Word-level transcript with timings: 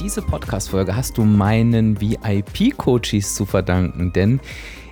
Diese 0.00 0.22
Podcast-Folge 0.22 0.96
hast 0.96 1.18
du 1.18 1.24
meinen 1.24 2.00
VIP-Coaches 2.00 3.34
zu 3.34 3.44
verdanken, 3.44 4.12
denn 4.14 4.40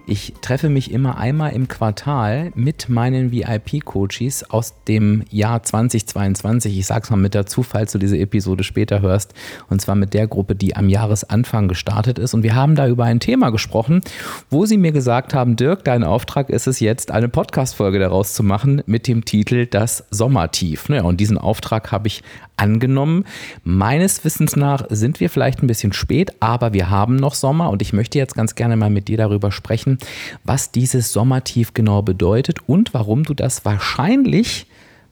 ich 0.08 0.34
treffe 0.40 0.70
mich 0.70 0.90
immer 0.90 1.18
einmal 1.18 1.52
im 1.52 1.68
Quartal 1.68 2.50
mit 2.54 2.88
meinen 2.88 3.30
VIP-Coaches 3.30 4.50
aus 4.50 4.74
dem 4.88 5.22
Jahr 5.30 5.62
2022. 5.62 6.78
Ich 6.78 6.86
sage 6.86 7.02
es 7.04 7.10
mal 7.10 7.16
mit 7.16 7.34
dazu, 7.34 7.62
falls 7.62 7.92
du 7.92 7.98
diese 7.98 8.16
Episode 8.16 8.64
später 8.64 9.02
hörst. 9.02 9.34
Und 9.68 9.82
zwar 9.82 9.96
mit 9.96 10.14
der 10.14 10.26
Gruppe, 10.26 10.54
die 10.54 10.74
am 10.74 10.88
Jahresanfang 10.88 11.68
gestartet 11.68 12.18
ist. 12.18 12.32
Und 12.32 12.42
wir 12.42 12.54
haben 12.54 12.74
da 12.74 12.88
über 12.88 13.04
ein 13.04 13.20
Thema 13.20 13.50
gesprochen, 13.50 14.00
wo 14.48 14.64
sie 14.64 14.78
mir 14.78 14.92
gesagt 14.92 15.34
haben, 15.34 15.56
Dirk, 15.56 15.84
dein 15.84 16.04
Auftrag 16.04 16.48
ist 16.48 16.66
es 16.66 16.80
jetzt, 16.80 17.10
eine 17.10 17.28
Podcast-Folge 17.28 17.98
daraus 17.98 18.32
zu 18.32 18.42
machen 18.42 18.82
mit 18.86 19.08
dem 19.08 19.26
Titel 19.26 19.66
Das 19.66 20.04
Sommertief. 20.10 20.88
Naja, 20.88 21.02
und 21.02 21.20
diesen 21.20 21.36
Auftrag 21.36 21.92
habe 21.92 22.08
ich 22.08 22.22
angenommen. 22.58 23.24
Meines 23.62 24.24
Wissens 24.24 24.56
nach 24.56 24.84
sind 24.90 25.20
wir 25.20 25.30
vielleicht 25.30 25.62
ein 25.62 25.66
bisschen 25.66 25.92
spät, 25.92 26.32
aber 26.40 26.72
wir 26.72 26.90
haben 26.90 27.16
noch 27.16 27.34
Sommer 27.34 27.70
und 27.70 27.82
ich 27.82 27.92
möchte 27.92 28.18
jetzt 28.18 28.34
ganz 28.34 28.54
gerne 28.54 28.76
mal 28.76 28.90
mit 28.90 29.08
dir 29.08 29.16
darüber 29.16 29.52
sprechen, 29.52 29.97
was 30.44 30.70
dieses 30.70 31.12
Sommertief 31.12 31.74
genau 31.74 32.02
bedeutet 32.02 32.58
und 32.66 32.94
warum 32.94 33.24
du 33.24 33.34
das 33.34 33.64
wahrscheinlich 33.64 34.66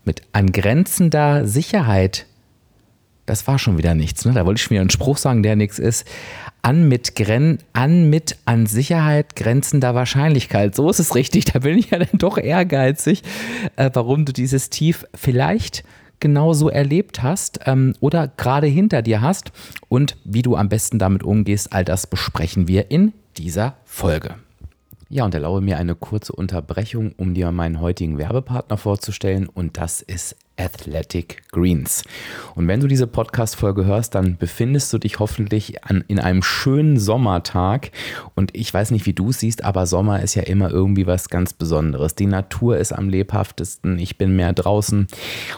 mit 0.05 0.23
angrenzender 0.33 1.47
Sicherheit 1.47 2.27
das 3.27 3.47
war 3.49 3.59
schon 3.59 3.77
wieder 3.77 3.95
nichts. 3.95 4.25
Ne? 4.25 4.33
Da 4.33 4.47
wollte 4.47 4.61
ich 4.61 4.71
mir 4.71 4.81
einen 4.81 4.91
Spruch 4.91 5.19
sagen, 5.19 5.43
der 5.43 5.57
nichts 5.57 5.79
ist. 5.79 6.07
An 6.63 6.89
mit, 6.89 7.17
Gren 7.17 7.59
an 7.73 8.09
mit 8.09 8.37
an 8.45 8.67
Sicherheit 8.67 9.37
grenzender 9.37 9.95
Wahrscheinlichkeit. 9.95 10.75
So 10.75 10.89
ist 10.89 11.01
es 11.01 11.15
richtig. 11.15 11.45
Da 11.47 11.59
bin 11.59 11.77
ich 11.77 11.91
ja 11.91 11.99
dann 11.99 12.19
doch 12.19 12.39
ehrgeizig, 12.39 13.23
äh, 13.77 13.91
warum 13.93 14.25
du 14.25 14.33
dieses 14.33 14.71
Tief 14.71 15.05
vielleicht 15.15 15.85
genauso 16.19 16.71
erlebt 16.71 17.23
hast 17.23 17.61
ähm, 17.67 17.95
oder 18.01 18.29
gerade 18.29 18.67
hinter 18.67 19.03
dir 19.03 19.21
hast 19.21 19.53
und 19.89 20.17
wie 20.25 20.43
du 20.43 20.57
am 20.57 20.69
besten 20.69 20.99
damit 20.99 21.23
umgehst, 21.23 21.73
all 21.73 21.85
das 21.85 22.07
besprechen 22.07 22.69
wir 22.69 22.91
in 22.91 23.13
dieser 23.37 23.77
Folge. 23.85 24.37
Ja, 25.09 25.25
und 25.25 25.35
erlaube 25.35 25.61
mir 25.61 25.79
eine 25.79 25.95
kurze 25.95 26.33
Unterbrechung, 26.33 27.13
um 27.17 27.33
dir 27.33 27.53
meinen 27.53 27.81
heutigen 27.81 28.19
Werbepartner 28.19 28.77
vorzustellen 28.77 29.49
und 29.49 29.77
das 29.77 30.03
ist 30.03 30.37
Athletic 30.57 31.43
Greens. 31.53 32.03
Und 32.55 32.67
wenn 32.67 32.81
du 32.81 32.89
diese 32.89 33.07
Podcast-Folge 33.07 33.85
hörst, 33.85 34.15
dann 34.15 34.37
befindest 34.37 34.93
du 34.93 34.99
dich 34.99 35.19
hoffentlich 35.19 35.85
an, 35.85 36.03
in 36.09 36.19
einem 36.19 36.43
schönen 36.43 36.99
Sommertag. 36.99 37.91
Und 38.35 38.57
ich 38.57 38.73
weiß 38.73 38.91
nicht, 38.91 39.07
wie 39.07 39.13
du 39.13 39.31
es 39.31 39.41
siehst, 39.41 39.65
aber 39.65 39.87
Sommer 39.87 40.23
ist 40.23 40.35
ja 40.35 40.43
immer 40.43 40.71
irgendwie 40.71 41.07
was 41.07 41.29
ganz 41.29 41.53
Besonderes. 41.53 42.15
Die 42.15 42.27
Natur 42.27 42.79
ist 42.79 42.93
am 42.93 43.09
lebhaftesten, 43.09 43.99
ich 43.99 44.19
bin 44.19 44.35
mehr 44.35 44.53
draußen 44.53 45.07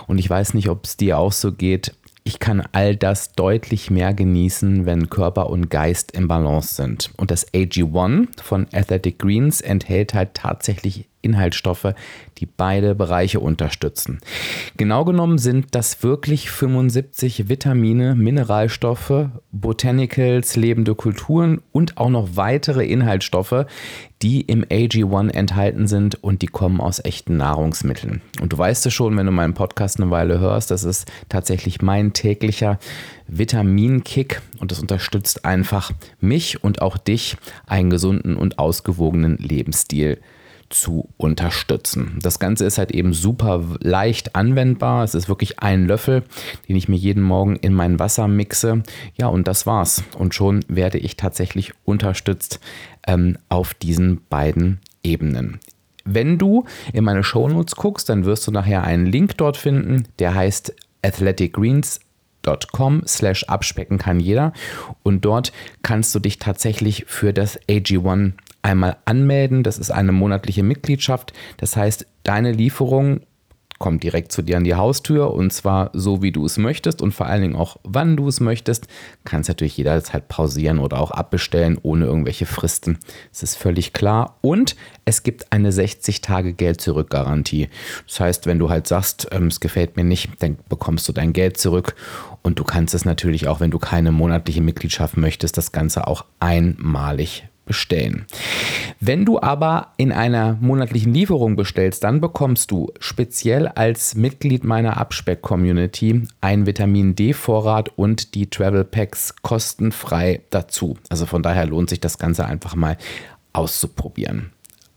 und 0.06 0.19
ich 0.19 0.28
weiß 0.28 0.54
nicht, 0.54 0.69
ob 0.69 0.84
es 0.84 0.96
dir 0.96 1.19
auch 1.19 1.32
so 1.32 1.52
geht 1.52 1.94
ich 2.28 2.40
kann 2.40 2.62
all 2.72 2.94
das 2.94 3.32
deutlich 3.32 3.90
mehr 3.90 4.12
genießen, 4.12 4.84
wenn 4.84 5.08
Körper 5.08 5.48
und 5.48 5.70
Geist 5.70 6.12
im 6.12 6.28
Balance 6.28 6.75
sind. 6.75 7.10
Und 7.16 7.30
das 7.30 7.50
AG1 7.54 8.42
von 8.42 8.66
Athletic 8.70 9.19
Greens 9.19 9.62
enthält 9.62 10.12
halt 10.12 10.34
tatsächlich 10.34 11.06
Inhaltsstoffe, 11.22 11.94
die 12.38 12.46
beide 12.46 12.94
Bereiche 12.94 13.40
unterstützen. 13.40 14.18
Genau 14.76 15.04
genommen 15.04 15.38
sind 15.38 15.74
das 15.74 16.02
wirklich 16.02 16.50
75 16.50 17.48
Vitamine, 17.48 18.14
Mineralstoffe, 18.14 19.28
Botanicals, 19.52 20.56
lebende 20.56 20.94
Kulturen 20.94 21.60
und 21.72 21.98
auch 21.98 22.10
noch 22.10 22.36
weitere 22.36 22.86
Inhaltsstoffe, 22.86 23.66
die 24.22 24.40
im 24.40 24.64
AG1 24.64 25.30
enthalten 25.30 25.86
sind 25.86 26.22
und 26.22 26.42
die 26.42 26.46
kommen 26.46 26.80
aus 26.80 27.04
echten 27.04 27.36
Nahrungsmitteln. 27.36 28.20
Und 28.40 28.52
du 28.52 28.58
weißt 28.58 28.86
es 28.86 28.92
schon, 28.92 29.16
wenn 29.16 29.26
du 29.26 29.32
meinen 29.32 29.54
Podcast 29.54 30.00
eine 30.00 30.10
Weile 30.10 30.40
hörst, 30.40 30.70
das 30.70 30.84
ist 30.84 31.10
tatsächlich 31.28 31.82
mein 31.82 32.12
täglicher 32.12 32.78
Vitaminkick 33.28 34.40
und 34.58 34.72
das 34.72 34.80
unterstützt 34.80 35.44
einfach 35.44 35.92
mich 36.20 36.62
und 36.64 36.82
auch 36.82 36.96
dich, 36.96 37.36
einen 37.66 37.90
gesunden 37.90 38.36
und 38.36 38.58
ausgewogenen 38.58 39.36
Lebensstil 39.36 40.20
zu 40.70 41.08
unterstützen. 41.16 42.18
Das 42.22 42.38
Ganze 42.38 42.64
ist 42.64 42.78
halt 42.78 42.92
eben 42.92 43.12
super 43.12 43.64
leicht 43.80 44.34
anwendbar. 44.34 45.04
Es 45.04 45.14
ist 45.14 45.28
wirklich 45.28 45.60
ein 45.60 45.86
Löffel, 45.86 46.24
den 46.68 46.76
ich 46.76 46.88
mir 46.88 46.96
jeden 46.96 47.22
Morgen 47.22 47.56
in 47.56 47.72
mein 47.72 47.98
Wasser 47.98 48.28
mixe. 48.28 48.82
Ja, 49.16 49.28
und 49.28 49.48
das 49.48 49.66
war's. 49.66 50.02
Und 50.18 50.34
schon 50.34 50.64
werde 50.68 50.98
ich 50.98 51.16
tatsächlich 51.16 51.72
unterstützt 51.84 52.60
ähm, 53.06 53.38
auf 53.48 53.74
diesen 53.74 54.20
beiden 54.28 54.80
Ebenen. 55.02 55.60
Wenn 56.04 56.38
du 56.38 56.64
in 56.92 57.04
meine 57.04 57.22
Shownotes 57.22 57.76
guckst, 57.76 58.08
dann 58.08 58.24
wirst 58.24 58.46
du 58.46 58.50
nachher 58.50 58.82
einen 58.82 59.06
Link 59.06 59.36
dort 59.36 59.56
finden, 59.56 60.08
der 60.18 60.34
heißt 60.34 60.74
Athletic 61.02 61.52
Greens 61.52 62.00
com 62.72 63.02
slash 63.06 63.44
abspecken 63.44 63.98
kann 63.98 64.20
jeder 64.20 64.52
und 65.02 65.24
dort 65.24 65.52
kannst 65.82 66.14
du 66.14 66.18
dich 66.18 66.38
tatsächlich 66.38 67.04
für 67.06 67.32
das 67.32 67.60
AG1 67.68 68.32
einmal 68.62 68.96
anmelden. 69.04 69.62
Das 69.62 69.78
ist 69.78 69.91
eine 69.91 70.12
monatliche 70.12 70.62
Mitgliedschaft. 70.62 71.32
Das 71.58 71.76
heißt, 71.76 72.06
deine 72.24 72.52
Lieferung 72.52 73.20
kommt 73.78 74.02
direkt 74.02 74.32
zu 74.32 74.42
dir 74.42 74.56
an 74.56 74.64
die 74.64 74.74
Haustür 74.74 75.32
und 75.32 75.52
zwar 75.52 75.91
so, 75.92 76.20
wie 76.22 76.32
du 76.32 76.44
es 76.44 76.58
möchtest 76.58 77.00
und 77.00 77.12
vor 77.12 77.26
allen 77.26 77.42
Dingen 77.42 77.56
auch, 77.56 77.76
wann 77.84 78.16
du 78.16 78.26
es 78.28 78.41
möchtest. 78.41 78.88
Kannst 79.24 79.48
natürlich 79.48 79.76
jederzeit 79.76 80.28
pausieren 80.28 80.78
oder 80.78 80.98
auch 80.98 81.10
abbestellen 81.10 81.78
ohne 81.82 82.06
irgendwelche 82.06 82.47
Fristen. 82.47 82.98
Das 83.30 83.42
ist 83.42 83.56
völlig 83.56 83.92
klar. 83.92 84.36
Und 84.41 84.74
es 85.04 85.22
gibt 85.22 85.52
eine 85.52 85.70
60-Tage-Geld-Zurück-Garantie. 85.70 87.68
Das 88.06 88.20
heißt, 88.20 88.47
wenn 88.47 88.58
du 88.58 88.68
halt 88.68 88.86
sagst, 88.88 89.28
ähm, 89.30 89.47
es 89.47 89.60
gefällt 89.60 89.97
mir 89.97 90.04
nicht, 90.04 90.30
dann 90.41 90.58
bekommst 90.68 91.08
du 91.08 91.12
dein 91.12 91.32
Geld 91.32 91.56
zurück 91.58 91.94
und 92.42 92.58
du 92.58 92.64
kannst 92.64 92.94
es 92.94 93.04
natürlich 93.04 93.47
auch, 93.47 93.60
wenn 93.60 93.70
du 93.70 93.78
keine 93.78 94.12
monatliche 94.12 94.60
Mitgliedschaft 94.60 95.16
möchtest, 95.16 95.56
das 95.56 95.72
Ganze 95.72 96.06
auch 96.06 96.24
einmalig 96.41 97.48
bestellen. 97.68 98.26
Wenn 98.98 99.24
du 99.24 99.40
aber 99.40 99.92
in 99.96 100.10
einer 100.10 100.58
monatlichen 100.60 101.14
Lieferung 101.14 101.54
bestellst, 101.54 102.02
dann 102.02 102.20
bekommst 102.20 102.72
du 102.72 102.90
speziell 102.98 103.68
als 103.68 104.16
Mitglied 104.16 104.64
meiner 104.64 104.96
Abspeck-Community 104.96 106.22
einen 106.40 106.66
Vitamin 106.66 107.14
D-Vorrat 107.14 107.90
und 107.96 108.34
die 108.34 108.50
Travel 108.50 108.82
Packs 108.84 109.36
kostenfrei 109.42 110.40
dazu. 110.50 110.98
Also 111.08 111.26
von 111.26 111.44
daher 111.44 111.66
lohnt 111.66 111.90
sich 111.90 112.00
das 112.00 112.18
Ganze 112.18 112.44
einfach 112.44 112.74
mal 112.74 112.96
auszuprobieren. 113.52 114.50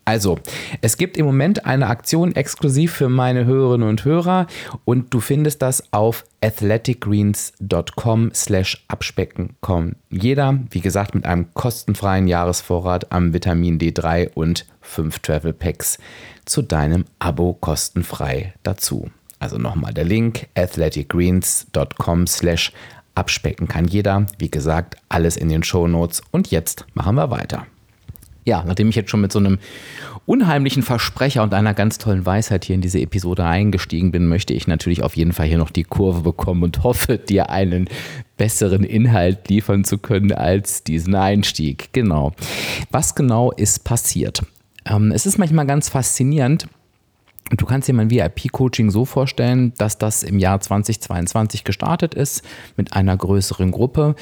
Also, 0.04 0.40
es 0.82 0.98
gibt 0.98 1.16
im 1.16 1.26
Moment 1.26 1.66
eine 1.66 1.88
Aktion 1.88 2.36
exklusiv 2.36 2.94
für 2.94 3.08
meine 3.08 3.46
Hörerinnen 3.46 3.88
und 3.88 4.04
Hörer 4.04 4.48
und 4.84 5.14
du 5.14 5.20
findest 5.20 5.62
das 5.62 5.94
auf 5.94 6.24
athleticgreens.com 6.42 8.32
slash 8.34 8.84
abspecken.com. 8.88 9.94
Jeder, 10.10 10.60
wie 10.72 10.82
gesagt, 10.82 11.14
mit 11.14 11.26
einem 11.26 11.54
kostenfreien 11.54 12.28
Jahresvorrat 12.28 13.12
am 13.12 13.34
Vitamin 13.34 13.78
D3 13.78 14.32
und 14.34 14.66
5 14.82 15.20
Travel 15.20 15.54
Packs 15.54 16.00
zu 16.46 16.64
deinem 16.64 17.06
Abo 17.20 17.54
kostenfrei 17.54 18.54
dazu. 18.64 19.12
Also 19.38 19.58
nochmal 19.58 19.94
der 19.94 20.06
Link 20.06 20.48
athleticgreens.com 20.56 22.26
slash 22.26 22.74
abspecken 23.14 23.68
kann 23.68 23.88
jeder. 23.88 24.26
Wie 24.40 24.50
gesagt, 24.50 24.98
alles 25.10 25.38
in 25.38 25.50
den 25.50 25.64
Show 25.64 25.88
Notes 25.88 26.22
und 26.32 26.50
jetzt 26.50 26.86
machen 26.96 27.16
wir 27.16 27.30
weiter 27.30 27.68
ja, 28.44 28.64
nachdem 28.66 28.90
ich 28.90 28.96
jetzt 28.96 29.10
schon 29.10 29.22
mit 29.22 29.32
so 29.32 29.40
einem 29.40 29.60
unheimlichen 30.26 30.84
Versprecher 30.84 31.44
und 31.44 31.54
einer 31.54 31.74
ganz 31.74 31.98
tollen 31.98 32.26
Weisheit 32.26 32.66
hier 32.66 32.76
in 32.76 32.82
diese 32.82 33.00
Episode 33.00 33.46
eingestiegen 33.46 34.12
bin, 34.12 34.28
möchte 34.28 34.54
ich 34.54 34.68
natürlich 34.68 35.04
auf 35.04 35.16
jeden 35.16 35.34
Fall 35.34 35.48
hier 35.48 35.58
noch 35.58 35.70
die 35.70 35.84
Kurve 35.84 36.22
bekommen 36.22 36.64
und 36.64 36.84
hoffe, 36.84 37.18
dir 37.18 37.50
einen 37.50 37.88
besseren 38.38 38.84
Inhalt 38.84 39.50
liefern 39.50 39.84
zu 39.84 39.98
können 39.98 40.32
als 40.32 40.84
diesen 40.84 41.16
Einstieg. 41.16 41.90
Genau. 41.94 42.34
Was 42.90 43.16
genau 43.16 43.52
ist 43.52 43.84
passiert? 43.84 44.44
Ähm, 44.86 45.12
es 45.12 45.26
ist 45.26 45.38
manchmal 45.38 45.68
ganz 45.68 45.90
faszinierend, 45.90 46.68
Du 47.58 47.66
kannst 47.66 47.90
dir 47.90 47.94
mein 47.94 48.10
VIP-Coaching 48.10 48.92
so 48.92 49.04
vorstellen, 49.04 49.74
dass 49.78 49.98
das 49.98 50.24
im 50.24 50.40
Jahr 50.40 50.62
2022 50.62 51.66
gestartet 51.66 52.14
ist 52.14 52.44
mit 52.78 52.94
einer 52.94 53.18
größeren 53.18 53.72
Gruppe, 53.72 54.16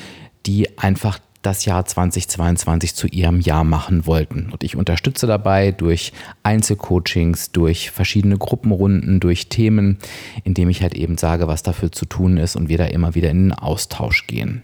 die 0.47 0.79
einfach 0.79 1.19
das 1.41 1.63
Jahr 1.63 1.85
2022 1.85 2.95
zu 2.95 3.07
ihrem 3.07 3.39
Jahr 3.39 3.63
machen 3.63 4.05
wollten. 4.05 4.49
Und 4.51 4.63
ich 4.63 4.75
unterstütze 4.75 5.25
dabei 5.25 5.71
durch 5.71 6.11
Einzelcoachings, 6.43 7.51
durch 7.51 7.91
verschiedene 7.91 8.37
Gruppenrunden, 8.37 9.21
durch 9.21 9.47
Themen, 9.47 9.99
indem 10.43 10.69
ich 10.69 10.81
halt 10.81 10.95
eben 10.95 11.17
sage, 11.17 11.47
was 11.47 11.63
dafür 11.63 11.91
zu 11.91 12.05
tun 12.05 12.37
ist 12.37 12.57
und 12.57 12.67
wir 12.67 12.77
da 12.77 12.85
immer 12.85 13.15
wieder 13.15 13.29
in 13.29 13.49
den 13.49 13.53
Austausch 13.53 14.27
gehen. 14.27 14.63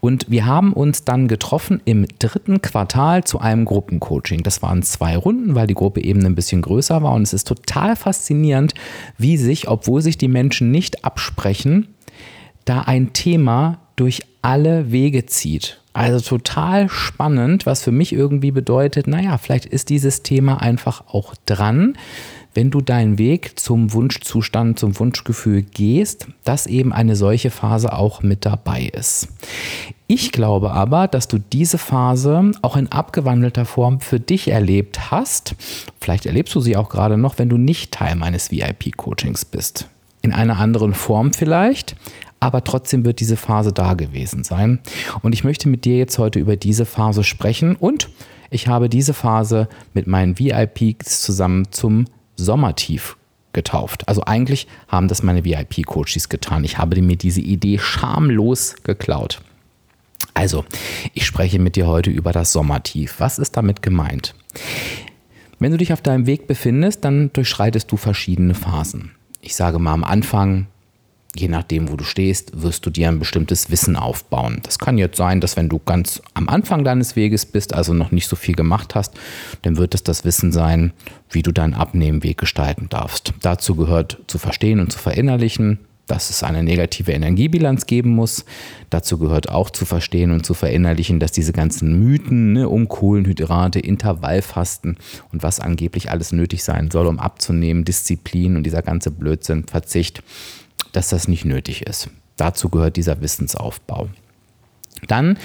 Und 0.00 0.28
wir 0.28 0.44
haben 0.44 0.72
uns 0.72 1.04
dann 1.04 1.28
getroffen 1.28 1.80
im 1.84 2.06
dritten 2.18 2.62
Quartal 2.62 3.22
zu 3.22 3.38
einem 3.38 3.64
Gruppencoaching. 3.64 4.42
Das 4.42 4.60
waren 4.60 4.82
zwei 4.82 5.16
Runden, 5.16 5.54
weil 5.54 5.68
die 5.68 5.74
Gruppe 5.74 6.02
eben 6.02 6.26
ein 6.26 6.34
bisschen 6.34 6.62
größer 6.62 7.02
war 7.02 7.12
und 7.12 7.22
es 7.22 7.32
ist 7.32 7.46
total 7.46 7.94
faszinierend, 7.94 8.74
wie 9.18 9.36
sich, 9.36 9.68
obwohl 9.68 10.02
sich 10.02 10.18
die 10.18 10.28
Menschen 10.28 10.72
nicht 10.72 11.04
absprechen, 11.04 11.94
da 12.64 12.80
ein 12.80 13.12
Thema 13.12 13.78
durch 13.96 14.22
alle 14.42 14.92
Wege 14.92 15.26
zieht. 15.26 15.80
Also 15.98 16.20
total 16.20 16.88
spannend, 16.88 17.66
was 17.66 17.82
für 17.82 17.90
mich 17.90 18.12
irgendwie 18.12 18.52
bedeutet, 18.52 19.08
naja, 19.08 19.36
vielleicht 19.36 19.66
ist 19.66 19.88
dieses 19.88 20.22
Thema 20.22 20.62
einfach 20.62 21.02
auch 21.08 21.34
dran, 21.44 21.98
wenn 22.54 22.70
du 22.70 22.80
deinen 22.80 23.18
Weg 23.18 23.58
zum 23.58 23.92
Wunschzustand, 23.92 24.78
zum 24.78 24.96
Wunschgefühl 24.96 25.62
gehst, 25.62 26.28
dass 26.44 26.68
eben 26.68 26.92
eine 26.92 27.16
solche 27.16 27.50
Phase 27.50 27.92
auch 27.92 28.22
mit 28.22 28.46
dabei 28.46 28.84
ist. 28.92 29.26
Ich 30.06 30.30
glaube 30.30 30.70
aber, 30.70 31.08
dass 31.08 31.26
du 31.26 31.38
diese 31.38 31.78
Phase 31.78 32.52
auch 32.62 32.76
in 32.76 32.92
abgewandelter 32.92 33.64
Form 33.64 33.98
für 33.98 34.20
dich 34.20 34.46
erlebt 34.46 35.10
hast. 35.10 35.56
Vielleicht 36.00 36.26
erlebst 36.26 36.54
du 36.54 36.60
sie 36.60 36.76
auch 36.76 36.90
gerade 36.90 37.18
noch, 37.18 37.38
wenn 37.40 37.48
du 37.48 37.56
nicht 37.56 37.90
Teil 37.90 38.14
meines 38.14 38.52
VIP-Coachings 38.52 39.44
bist. 39.44 39.88
In 40.22 40.32
einer 40.32 40.58
anderen 40.58 40.94
Form 40.94 41.32
vielleicht, 41.32 41.96
aber 42.40 42.64
trotzdem 42.64 43.04
wird 43.04 43.20
diese 43.20 43.36
Phase 43.36 43.72
da 43.72 43.94
gewesen 43.94 44.44
sein. 44.44 44.80
Und 45.22 45.32
ich 45.32 45.44
möchte 45.44 45.68
mit 45.68 45.84
dir 45.84 45.96
jetzt 45.96 46.18
heute 46.18 46.38
über 46.38 46.56
diese 46.56 46.86
Phase 46.86 47.24
sprechen 47.24 47.76
und 47.76 48.08
ich 48.50 48.68
habe 48.68 48.88
diese 48.88 49.14
Phase 49.14 49.68
mit 49.94 50.06
meinen 50.06 50.38
VIPs 50.38 51.22
zusammen 51.22 51.70
zum 51.70 52.06
Sommertief 52.36 53.16
getauft. 53.52 54.06
Also 54.08 54.22
eigentlich 54.24 54.66
haben 54.88 55.08
das 55.08 55.22
meine 55.22 55.44
VIP-Coaches 55.44 56.28
getan. 56.28 56.64
Ich 56.64 56.78
habe 56.78 57.00
mir 57.02 57.16
diese 57.16 57.40
Idee 57.40 57.78
schamlos 57.78 58.76
geklaut. 58.84 59.40
Also, 60.34 60.64
ich 61.14 61.26
spreche 61.26 61.58
mit 61.58 61.74
dir 61.74 61.86
heute 61.86 62.10
über 62.10 62.32
das 62.32 62.52
Sommertief. 62.52 63.16
Was 63.18 63.38
ist 63.38 63.56
damit 63.56 63.82
gemeint? 63.82 64.34
Wenn 65.58 65.72
du 65.72 65.78
dich 65.78 65.92
auf 65.92 66.00
deinem 66.00 66.26
Weg 66.26 66.46
befindest, 66.46 67.04
dann 67.04 67.32
durchschreitest 67.32 67.90
du 67.90 67.96
verschiedene 67.96 68.54
Phasen. 68.54 69.12
Ich 69.40 69.56
sage 69.56 69.80
mal 69.80 69.92
am 69.92 70.04
Anfang 70.04 70.68
je 71.36 71.48
nachdem, 71.48 71.90
wo 71.90 71.96
du 71.96 72.04
stehst, 72.04 72.62
wirst 72.62 72.86
du 72.86 72.90
dir 72.90 73.08
ein 73.08 73.18
bestimmtes 73.18 73.70
Wissen 73.70 73.96
aufbauen. 73.96 74.60
Das 74.62 74.78
kann 74.78 74.98
jetzt 74.98 75.16
sein, 75.16 75.40
dass 75.40 75.56
wenn 75.56 75.68
du 75.68 75.78
ganz 75.78 76.22
am 76.34 76.48
Anfang 76.48 76.84
deines 76.84 77.16
Weges 77.16 77.46
bist, 77.46 77.74
also 77.74 77.92
noch 77.92 78.10
nicht 78.10 78.28
so 78.28 78.36
viel 78.36 78.54
gemacht 78.54 78.94
hast, 78.94 79.14
dann 79.62 79.76
wird 79.76 79.94
es 79.94 80.02
das 80.02 80.24
Wissen 80.24 80.52
sein, 80.52 80.92
wie 81.30 81.42
du 81.42 81.52
deinen 81.52 81.74
Abnehmweg 81.74 82.38
gestalten 82.38 82.88
darfst. 82.88 83.34
Dazu 83.42 83.74
gehört 83.74 84.18
zu 84.26 84.38
verstehen 84.38 84.80
und 84.80 84.90
zu 84.90 84.98
verinnerlichen, 84.98 85.78
dass 86.06 86.30
es 86.30 86.42
eine 86.42 86.62
negative 86.62 87.12
Energiebilanz 87.12 87.84
geben 87.84 88.10
muss. 88.10 88.46
Dazu 88.88 89.18
gehört 89.18 89.50
auch 89.50 89.68
zu 89.68 89.84
verstehen 89.84 90.30
und 90.32 90.44
zu 90.44 90.54
verinnerlichen, 90.54 91.20
dass 91.20 91.32
diese 91.32 91.52
ganzen 91.52 92.02
Mythen 92.02 92.54
ne, 92.54 92.68
um 92.68 92.88
Kohlenhydrate, 92.88 93.78
Intervallfasten 93.78 94.96
und 95.32 95.42
was 95.42 95.60
angeblich 95.60 96.10
alles 96.10 96.32
nötig 96.32 96.64
sein 96.64 96.90
soll, 96.90 97.06
um 97.06 97.18
abzunehmen, 97.18 97.84
Disziplin 97.84 98.56
und 98.56 98.64
dieser 98.64 98.80
ganze 98.82 99.10
Blödsinn, 99.10 99.64
Verzicht, 99.66 100.22
dass 100.98 101.10
das 101.10 101.28
nicht 101.28 101.44
nötig 101.44 101.86
ist. 101.86 102.10
Dazu 102.36 102.70
gehört 102.70 102.96
dieser 102.96 103.20
Wissensaufbau. 103.20 104.08
Dann 105.06 105.38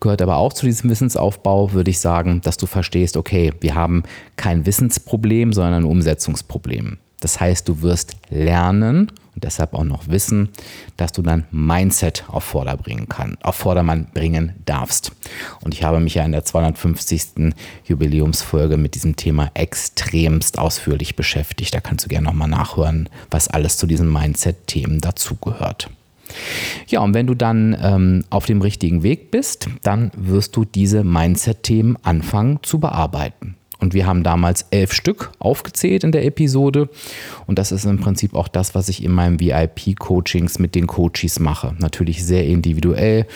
gehört 0.00 0.20
aber 0.20 0.36
auch 0.36 0.52
zu 0.52 0.66
diesem 0.66 0.90
Wissensaufbau, 0.90 1.72
würde 1.72 1.90
ich 1.90 1.98
sagen, 1.98 2.42
dass 2.42 2.58
du 2.58 2.66
verstehst, 2.66 3.16
okay, 3.16 3.54
wir 3.60 3.74
haben 3.74 4.02
kein 4.36 4.66
Wissensproblem, 4.66 5.54
sondern 5.54 5.72
ein 5.72 5.84
Umsetzungsproblem. 5.84 6.98
Das 7.20 7.40
heißt, 7.40 7.68
du 7.68 7.82
wirst 7.82 8.16
lernen 8.30 9.10
und 9.38 9.44
deshalb 9.44 9.74
auch 9.74 9.84
noch 9.84 10.08
wissen, 10.08 10.48
dass 10.96 11.12
du 11.12 11.22
dein 11.22 11.44
Mindset 11.50 12.24
auf, 12.26 12.42
Vorder 12.42 12.76
bringen 12.76 13.08
kann, 13.08 13.36
auf 13.40 13.54
Vordermann 13.54 14.08
bringen 14.12 14.54
darfst. 14.64 15.12
Und 15.60 15.74
ich 15.74 15.84
habe 15.84 16.00
mich 16.00 16.14
ja 16.14 16.24
in 16.24 16.32
der 16.32 16.44
250. 16.44 17.54
Jubiläumsfolge 17.84 18.76
mit 18.76 18.94
diesem 18.94 19.16
Thema 19.16 19.50
extremst 19.54 20.58
ausführlich 20.58 21.14
beschäftigt. 21.14 21.74
Da 21.74 21.80
kannst 21.80 22.04
du 22.04 22.08
gerne 22.08 22.26
nochmal 22.26 22.48
nachhören, 22.48 23.08
was 23.30 23.48
alles 23.48 23.76
zu 23.76 23.86
diesen 23.86 24.12
Mindset-Themen 24.12 25.00
dazugehört. 25.00 25.90
Ja, 26.88 27.00
und 27.00 27.14
wenn 27.14 27.26
du 27.26 27.34
dann 27.34 27.76
ähm, 27.80 28.24
auf 28.30 28.46
dem 28.46 28.60
richtigen 28.60 29.02
Weg 29.02 29.30
bist, 29.30 29.68
dann 29.82 30.10
wirst 30.16 30.56
du 30.56 30.64
diese 30.64 31.04
Mindset-Themen 31.04 31.96
anfangen 32.02 32.58
zu 32.62 32.80
bearbeiten. 32.80 33.57
Und 33.80 33.94
wir 33.94 34.06
haben 34.06 34.22
damals 34.24 34.66
elf 34.70 34.92
Stück 34.92 35.30
aufgezählt 35.38 36.02
in 36.02 36.12
der 36.12 36.24
Episode. 36.24 36.88
Und 37.46 37.58
das 37.58 37.70
ist 37.70 37.84
im 37.84 38.00
Prinzip 38.00 38.34
auch 38.34 38.48
das, 38.48 38.74
was 38.74 38.88
ich 38.88 39.04
in 39.04 39.12
meinem 39.12 39.38
VIP-Coachings 39.38 40.58
mit 40.58 40.74
den 40.74 40.86
Coaches 40.86 41.38
mache. 41.38 41.74
Natürlich 41.78 42.24
sehr 42.24 42.44
individuell 42.46 43.26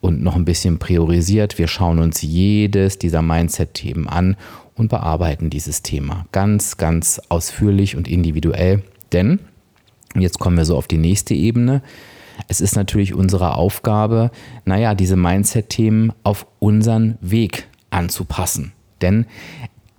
und 0.00 0.22
noch 0.22 0.36
ein 0.36 0.44
bisschen 0.44 0.78
priorisiert. 0.78 1.58
Wir 1.58 1.66
schauen 1.66 1.98
uns 1.98 2.22
jedes 2.22 2.98
dieser 2.98 3.22
Mindset-Themen 3.22 4.08
an 4.08 4.36
und 4.76 4.88
bearbeiten 4.88 5.50
dieses 5.50 5.82
Thema 5.82 6.26
ganz, 6.30 6.76
ganz 6.76 7.20
ausführlich 7.28 7.96
und 7.96 8.06
individuell. 8.06 8.84
Denn, 9.12 9.40
jetzt 10.16 10.38
kommen 10.38 10.56
wir 10.56 10.64
so 10.64 10.76
auf 10.76 10.86
die 10.86 10.98
nächste 10.98 11.34
Ebene, 11.34 11.82
es 12.46 12.60
ist 12.60 12.76
natürlich 12.76 13.14
unsere 13.14 13.54
Aufgabe, 13.56 14.30
naja, 14.64 14.94
diese 14.94 15.16
Mindset-Themen 15.16 16.12
auf 16.22 16.46
unseren 16.60 17.18
Weg 17.20 17.66
anzupassen. 17.90 18.72
Denn 19.00 19.26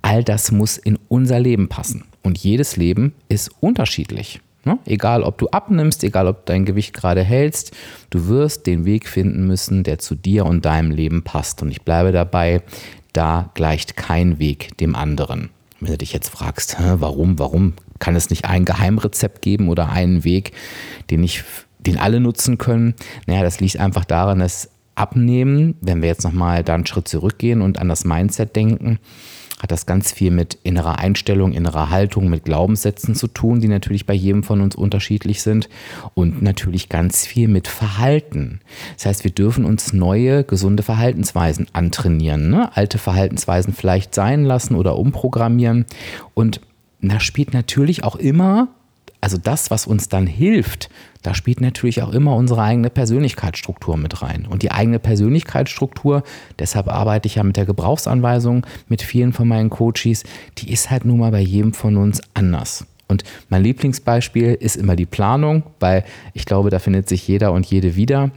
all 0.02 0.24
das 0.24 0.52
muss 0.52 0.78
in 0.78 0.98
unser 1.08 1.40
Leben 1.40 1.70
passen. 1.70 2.06
Und 2.24 2.38
jedes 2.38 2.76
Leben 2.76 3.14
ist 3.28 3.52
unterschiedlich. 3.60 4.42
Ne? 4.66 4.78
Egal, 4.86 5.24
ob 5.24 5.38
du 5.38 5.48
abnimmst, 5.50 6.04
egal, 6.04 6.28
ob 6.28 6.46
dein 6.46 6.66
Gewicht 6.66 6.94
gerade 6.94 7.24
hältst, 7.24 7.76
du 8.10 8.28
wirst 8.28 8.68
den 8.68 8.86
Weg 8.86 9.08
finden 9.08 9.48
müssen, 9.48 9.84
der 9.84 10.00
zu 10.00 10.16
dir 10.16 10.46
und 10.46 10.66
deinem 10.66 10.92
Leben 10.92 11.24
passt. 11.24 11.62
Und 11.62 11.72
ich 11.72 11.84
bleibe 11.84 12.12
dabei, 12.12 12.62
da 13.14 13.50
gleicht 13.54 13.96
kein 13.96 14.40
Weg 14.40 14.78
dem 14.78 14.96
anderen. 14.96 15.50
Wenn 15.80 15.94
du 15.94 15.98
dich 15.98 16.12
jetzt 16.12 16.30
fragst, 16.30 16.78
warum, 16.80 17.40
warum 17.40 17.74
kann 18.00 18.16
es 18.16 18.30
nicht 18.30 18.46
ein 18.46 18.66
Geheimrezept 18.66 19.42
geben 19.42 19.70
oder 19.70 19.90
einen 19.90 20.24
Weg, 20.26 20.52
den 21.10 21.24
ich, 21.24 21.44
den 21.80 21.98
alle 21.98 22.20
nutzen 22.20 22.58
können? 22.58 22.96
Naja, 23.28 23.44
das 23.44 23.62
liegt 23.62 23.80
einfach 23.80 24.04
daran, 24.04 24.40
dass 24.40 24.70
Abnehmen, 24.96 25.76
wenn 25.80 26.02
wir 26.02 26.10
jetzt 26.10 26.26
nochmal 26.26 26.64
da 26.66 26.76
einen 26.76 26.86
Schritt 26.86 27.08
zurückgehen 27.08 27.62
und 27.62 27.80
an 27.80 27.88
das 27.88 28.04
Mindset 28.04 28.56
denken, 28.58 29.00
hat 29.62 29.72
das 29.72 29.86
ganz 29.86 30.12
viel 30.12 30.32
mit 30.32 30.58
innerer 30.64 31.00
Einstellung, 31.00 31.52
innerer 31.52 31.90
Haltung, 31.90 32.30
mit 32.30 32.46
Glaubenssätzen 32.46 33.14
zu 33.14 33.28
tun, 33.28 33.60
die 33.60 33.68
natürlich 33.68 34.06
bei 34.06 34.14
jedem 34.14 34.44
von 34.44 34.62
uns 34.62 34.76
unterschiedlich 34.76 35.42
sind 35.42 35.70
und 36.14 36.42
natürlich 36.42 36.90
ganz 36.90 37.26
viel 37.26 37.48
mit 37.48 37.68
Verhalten. 37.68 38.62
Das 38.96 39.06
heißt, 39.06 39.24
wir 39.24 39.32
dürfen 39.32 39.66
uns 39.66 39.94
neue, 39.94 40.44
gesunde 40.44 40.84
Verhaltensweisen 40.84 41.68
antrainieren, 41.74 42.50
ne? 42.50 42.76
alte 42.76 42.98
Verhaltensweisen 42.98 43.74
vielleicht 43.74 44.16
sein 44.16 44.46
lassen 44.46 44.76
oder 44.76 44.98
umprogrammieren 44.98 45.86
und 46.34 46.62
da 47.02 47.20
spielt 47.20 47.54
natürlich 47.54 48.04
auch 48.04 48.18
immer 48.18 48.70
also 49.22 49.38
das, 49.38 49.70
was 49.70 49.86
uns 49.86 50.08
dann 50.08 50.28
hilft, 50.28 50.90
da 51.22 51.34
spielt 51.34 51.60
natürlich 51.60 52.02
auch 52.02 52.14
immer 52.14 52.36
unsere 52.36 52.62
eigene 52.62 52.90
Persönlichkeitsstruktur 52.90 53.98
mit 53.98 54.22
rein. 54.22 54.48
Und 54.50 54.64
die 54.64 54.72
eigene 54.72 55.00
Persönlichkeitsstruktur, 55.00 56.24
deshalb 56.58 56.88
arbeite 56.88 57.28
ich 57.28 57.36
ja 57.36 57.44
mit 57.44 57.58
der 57.58 57.66
Gebrauchsanweisung 57.66 58.66
mit 58.88 59.02
vielen 59.02 59.34
von 59.34 59.48
meinen 59.48 59.70
Coaches, 59.70 60.24
die 60.58 60.72
ist 60.72 60.90
halt 60.90 61.04
nun 61.04 61.20
mal 61.20 61.32
bei 61.32 61.42
jedem 61.42 61.74
von 61.74 61.98
uns 61.98 62.22
anders. 62.34 62.86
Und 63.10 63.24
mein 63.50 63.64
Lieblingsbeispiel 63.64 64.54
ist 64.54 64.78
immer 64.78 64.96
die 64.96 65.08
Planung, 65.08 65.64
weil 65.80 66.06
ich 66.34 66.46
glaube, 66.46 66.70
da 66.70 66.80
findet 66.80 67.10
sich 67.10 67.28
jeder 67.28 67.52
und 67.52 67.66
jede 67.66 67.96
wieder 67.96 68.32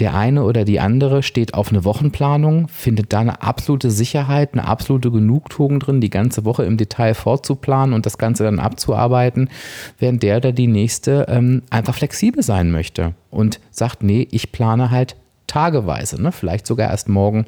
der 0.00 0.14
eine 0.14 0.42
oder 0.42 0.64
die 0.64 0.80
andere 0.80 1.22
steht 1.22 1.54
auf 1.54 1.70
eine 1.70 1.84
Wochenplanung, 1.84 2.68
findet 2.68 3.12
da 3.12 3.20
eine 3.20 3.42
absolute 3.42 3.90
Sicherheit, 3.90 4.52
eine 4.52 4.66
absolute 4.66 5.10
Genugtuung 5.10 5.78
drin, 5.78 6.00
die 6.00 6.10
ganze 6.10 6.44
Woche 6.44 6.64
im 6.64 6.76
Detail 6.76 7.14
vorzuplanen 7.14 7.94
und 7.94 8.04
das 8.04 8.18
Ganze 8.18 8.42
dann 8.44 8.58
abzuarbeiten, 8.58 9.48
während 9.98 10.22
der 10.22 10.38
oder 10.38 10.52
die 10.52 10.66
nächste 10.66 11.26
ähm, 11.28 11.62
einfach 11.70 11.94
flexibel 11.94 12.42
sein 12.42 12.72
möchte 12.72 13.14
und 13.30 13.60
sagt, 13.70 14.02
nee, 14.02 14.26
ich 14.30 14.50
plane 14.50 14.90
halt 14.90 15.16
tageweise, 15.46 16.20
ne? 16.20 16.32
vielleicht 16.32 16.66
sogar 16.66 16.90
erst 16.90 17.08
morgen, 17.08 17.46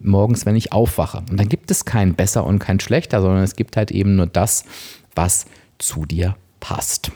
morgens, 0.00 0.46
wenn 0.46 0.56
ich 0.56 0.72
aufwache. 0.72 1.22
Und 1.30 1.38
dann 1.38 1.48
gibt 1.48 1.70
es 1.70 1.84
kein 1.84 2.14
besser 2.14 2.44
und 2.44 2.58
kein 2.58 2.80
schlechter, 2.80 3.20
sondern 3.20 3.42
es 3.42 3.56
gibt 3.56 3.76
halt 3.76 3.90
eben 3.90 4.16
nur 4.16 4.26
das, 4.26 4.64
was 5.14 5.44
zu 5.78 6.06
dir 6.06 6.36
passt. 6.60 7.12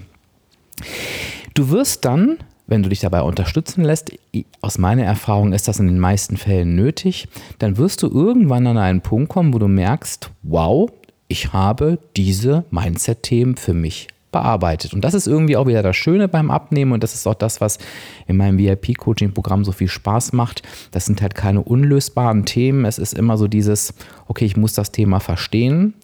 Du 1.54 1.71
wirst 1.71 2.04
dann 2.04 2.37
wenn 2.67 2.83
du 2.83 2.89
dich 2.89 3.01
dabei 3.01 3.23
unterstützen 3.23 3.85
lässt, 3.85 4.13
aus 4.61 4.79
meiner 4.79 5.05
Erfahrung 5.05 5.53
ist 5.53 5.69
das 5.69 5.79
in 5.79 5.87
den 5.87 6.01
meisten 6.01 6.37
Fällen 6.37 6.75
nötig, 6.75 7.29
dann 7.59 7.77
wirst 7.77 8.03
du 8.03 8.09
irgendwann 8.09 8.67
an 8.67 8.79
einen 8.79 9.01
Punkt 9.01 9.29
kommen, 9.29 9.55
wo 9.55 9.59
du 9.59 9.69
merkst, 9.69 10.31
wow, 10.43 10.91
ich 11.29 11.53
habe 11.53 11.99
diese 12.17 12.65
Mindset-Themen 12.71 13.57
für 13.57 13.75
mich 13.75 14.09
bearbeitet. 14.33 14.93
Und 14.93 15.03
das 15.03 15.15
ist 15.15 15.27
irgendwie 15.27 15.57
auch 15.57 15.67
wieder 15.67 15.83
das 15.83 15.97
Schöne 15.97 16.29
beim 16.29 16.51
Abnehmen 16.51 16.93
und 16.93 17.03
das 17.03 17.15
ist 17.15 17.27
auch 17.27 17.35
das, 17.35 17.61
was 17.61 17.79
in 18.27 18.37
meinem 18.37 18.59
VIP-Coaching-Programm 18.59 19.65
so 19.65 19.73
viel 19.73 19.89
Spaß 19.89 20.35
macht. 20.35 20.63
Das 20.91 21.07
sind 21.07 21.23
halt 21.23 21.35
keine 21.35 21.63
unlösbaren 21.63 22.45
Themen. 22.45 22.85
Es 22.85 22.99
ist 22.99 23.15
immer 23.15 23.39
so 23.39 23.49
dieses, 23.49 23.95
okay, 24.29 24.45
ich 24.45 24.57
muss 24.57 24.75
das 24.75 24.93
Thema 24.93 25.21
verstehen. 25.21 25.95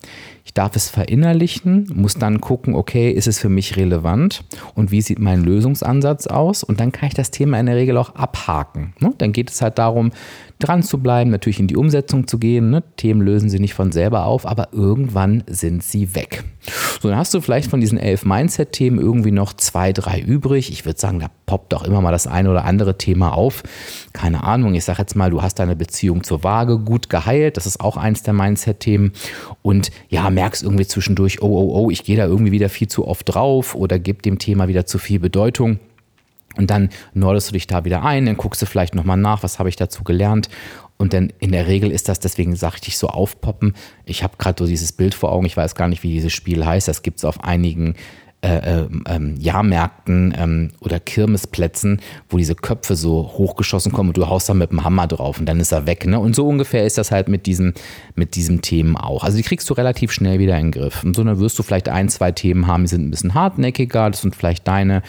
Ich 0.45 0.55
darf 0.55 0.75
es 0.75 0.89
verinnerlichen, 0.89 1.89
muss 1.95 2.15
dann 2.15 2.41
gucken, 2.41 2.75
okay, 2.75 3.11
ist 3.11 3.29
es 3.29 3.39
für 3.39 3.49
mich 3.49 3.77
relevant 3.77 4.45
und 4.75 4.91
wie 4.91 5.01
sieht 5.01 5.21
mein 5.21 5.43
Lösungsansatz 5.43 6.27
aus? 6.27 6.65
Und 6.65 6.81
dann 6.81 6.91
kann 6.91 7.09
ich 7.09 7.15
das 7.15 7.31
Thema 7.31 7.61
in 7.61 7.67
der 7.67 7.77
Regel 7.77 7.97
auch 7.97 8.15
abhaken. 8.17 8.93
Ne? 8.99 9.13
Dann 9.19 9.33
geht 9.33 9.51
es 9.51 9.63
halt 9.63 9.79
darum, 9.79 10.11
dran 10.59 10.83
zu 10.83 10.99
bleiben, 10.99 11.31
natürlich 11.31 11.61
in 11.61 11.67
die 11.67 11.77
Umsetzung 11.77 12.27
zu 12.27 12.39
gehen. 12.39 12.71
Ne? 12.71 12.83
Themen 12.97 13.21
lösen 13.21 13.51
sie 13.51 13.59
nicht 13.59 13.75
von 13.75 13.93
selber 13.93 14.25
auf, 14.27 14.47
aber 14.47 14.69
irgendwann 14.73 15.45
sind 15.47 15.83
sie 15.83 16.15
weg. 16.15 16.45
So, 17.01 17.09
dann 17.09 17.19
hast 17.19 17.35
du 17.35 17.41
vielleicht 17.41 17.69
von 17.69 17.81
diesen 17.81 17.99
elf 17.99 18.25
Mindset-Themen 18.25 19.01
irgendwie 19.01 19.33
noch 19.33 19.55
zwei, 19.55 19.93
drei 19.93 20.21
übrig. 20.21 20.71
Ich 20.71 20.85
würde 20.85 21.01
sagen, 21.01 21.19
da 21.19 21.31
poppt 21.47 21.75
auch 21.75 21.83
immer 21.83 22.01
mal 22.01 22.13
das 22.13 22.29
eine 22.29 22.51
oder 22.51 22.65
andere 22.65 22.97
Thema 22.97 23.35
auf. 23.35 23.65
Keine 24.13 24.45
Ahnung, 24.45 24.75
ich 24.75 24.85
sage 24.85 25.01
jetzt 25.01 25.17
mal, 25.17 25.31
du 25.31 25.43
hast 25.43 25.57
deine 25.57 25.75
Beziehung 25.75 26.23
zur 26.23 26.45
Waage 26.45 26.79
gut 26.79 27.11
geheilt. 27.11 27.57
Das 27.57 27.67
ist 27.67 27.81
auch 27.81 27.97
eins 27.97 28.23
der 28.23 28.35
Mindset-Themen. 28.35 29.13
Und 29.63 29.91
ja, 30.09 30.31
merkst 30.35 30.63
irgendwie 30.63 30.87
zwischendurch, 30.87 31.43
oh, 31.43 31.47
oh, 31.47 31.85
oh, 31.85 31.91
ich 31.91 32.05
gehe 32.05 32.17
da 32.17 32.27
irgendwie 32.27 32.53
wieder 32.53 32.69
viel 32.69 32.89
zu 32.89 33.07
oft 33.07 33.33
drauf 33.33 33.75
oder 33.75 33.99
gebe 33.99 34.23
dem 34.23 34.39
Thema 34.39 34.69
wieder 34.69 34.87
zu 34.87 34.99
viel 34.99 35.19
Bedeutung. 35.19 35.79
Und 36.57 36.71
dann 36.71 36.91
nordest 37.15 37.49
du 37.49 37.53
dich 37.55 37.67
da 37.67 37.85
wieder 37.85 38.05
ein, 38.05 38.27
dann 38.27 38.37
guckst 38.37 38.61
du 38.61 38.67
vielleicht 38.67 38.95
nochmal 38.95 39.17
nach, 39.17 39.43
was 39.43 39.59
habe 39.59 39.69
ich 39.69 39.77
dazu 39.77 40.05
gelernt. 40.05 40.49
Und 40.99 41.15
dann 41.15 41.33
in 41.41 41.51
der 41.51 41.67
Regel 41.67 41.91
ist 41.91 42.09
das, 42.09 42.21
deswegen 42.21 42.55
sage 42.55 42.77
ich 42.77 42.83
dich 42.83 42.99
so 42.99 43.09
aufpoppen. 43.09 43.75
Ich 44.05 44.23
habe 44.23 44.37
gerade 44.39 44.63
so 44.63 44.69
dieses 44.69 44.93
Bild 44.93 45.15
vor 45.15 45.33
Augen, 45.33 45.47
ich 45.47 45.57
weiß 45.57 45.75
gar 45.75 45.89
nicht, 45.89 46.03
wie 46.03 46.13
dieses 46.13 46.33
Spiel 46.33 46.65
heißt. 46.65 46.87
Das 46.87 47.03
gibt 47.03 47.19
es 47.19 47.25
auf 47.25 47.43
einigen 47.43 47.95
äh, 48.43 48.87
ähm, 49.07 49.37
Jahrmärkten 49.39 50.35
ähm, 50.37 50.71
oder 50.81 50.99
Kirmesplätzen, 50.99 52.01
wo 52.29 52.39
diese 52.39 52.55
Köpfe 52.55 52.97
so 52.97 53.33
hochgeschossen 53.39 53.93
kommen 53.93 54.11
und 54.11 54.17
du 54.17 54.29
haust 54.29 54.49
da 54.49 54.55
mit 54.55 54.71
dem 54.71 54.85
Hammer 54.85 55.07
drauf 55.07 55.39
und 55.39 55.47
dann 55.47 55.61
ist 55.61 55.73
er 55.73 55.87
weg. 55.87 56.07
Ne? 56.07 56.19
Und 56.19 56.35
so 56.35 56.47
ungefähr 56.49 56.85
ist 56.85 56.99
das 56.99 57.13
halt 57.13 57.29
mit 57.29 57.47
diesen, 57.47 57.75
mit 58.17 58.35
diesen 58.35 58.61
Themen 58.61 58.97
auch. 58.97 59.23
Also 59.23 59.37
die 59.37 59.45
kriegst 59.45 59.71
du 59.71 59.75
relativ 59.75 60.11
schnell 60.13 60.41
wieder 60.41 60.59
in 60.59 60.73
den 60.73 60.73
Griff. 60.73 61.05
Und 61.05 61.15
so 61.15 61.23
dann 61.23 61.39
wirst 61.39 61.59
du 61.59 61.63
vielleicht 61.63 61.89
ein, 61.89 62.09
zwei 62.09 62.33
Themen 62.33 62.67
haben, 62.67 62.83
die 62.83 62.89
sind 62.89 63.07
ein 63.07 63.11
bisschen 63.11 63.35
hartnäckiger, 63.35 64.11
das 64.11 64.23
sind 64.23 64.35
vielleicht 64.35 64.67
deine 64.67 65.03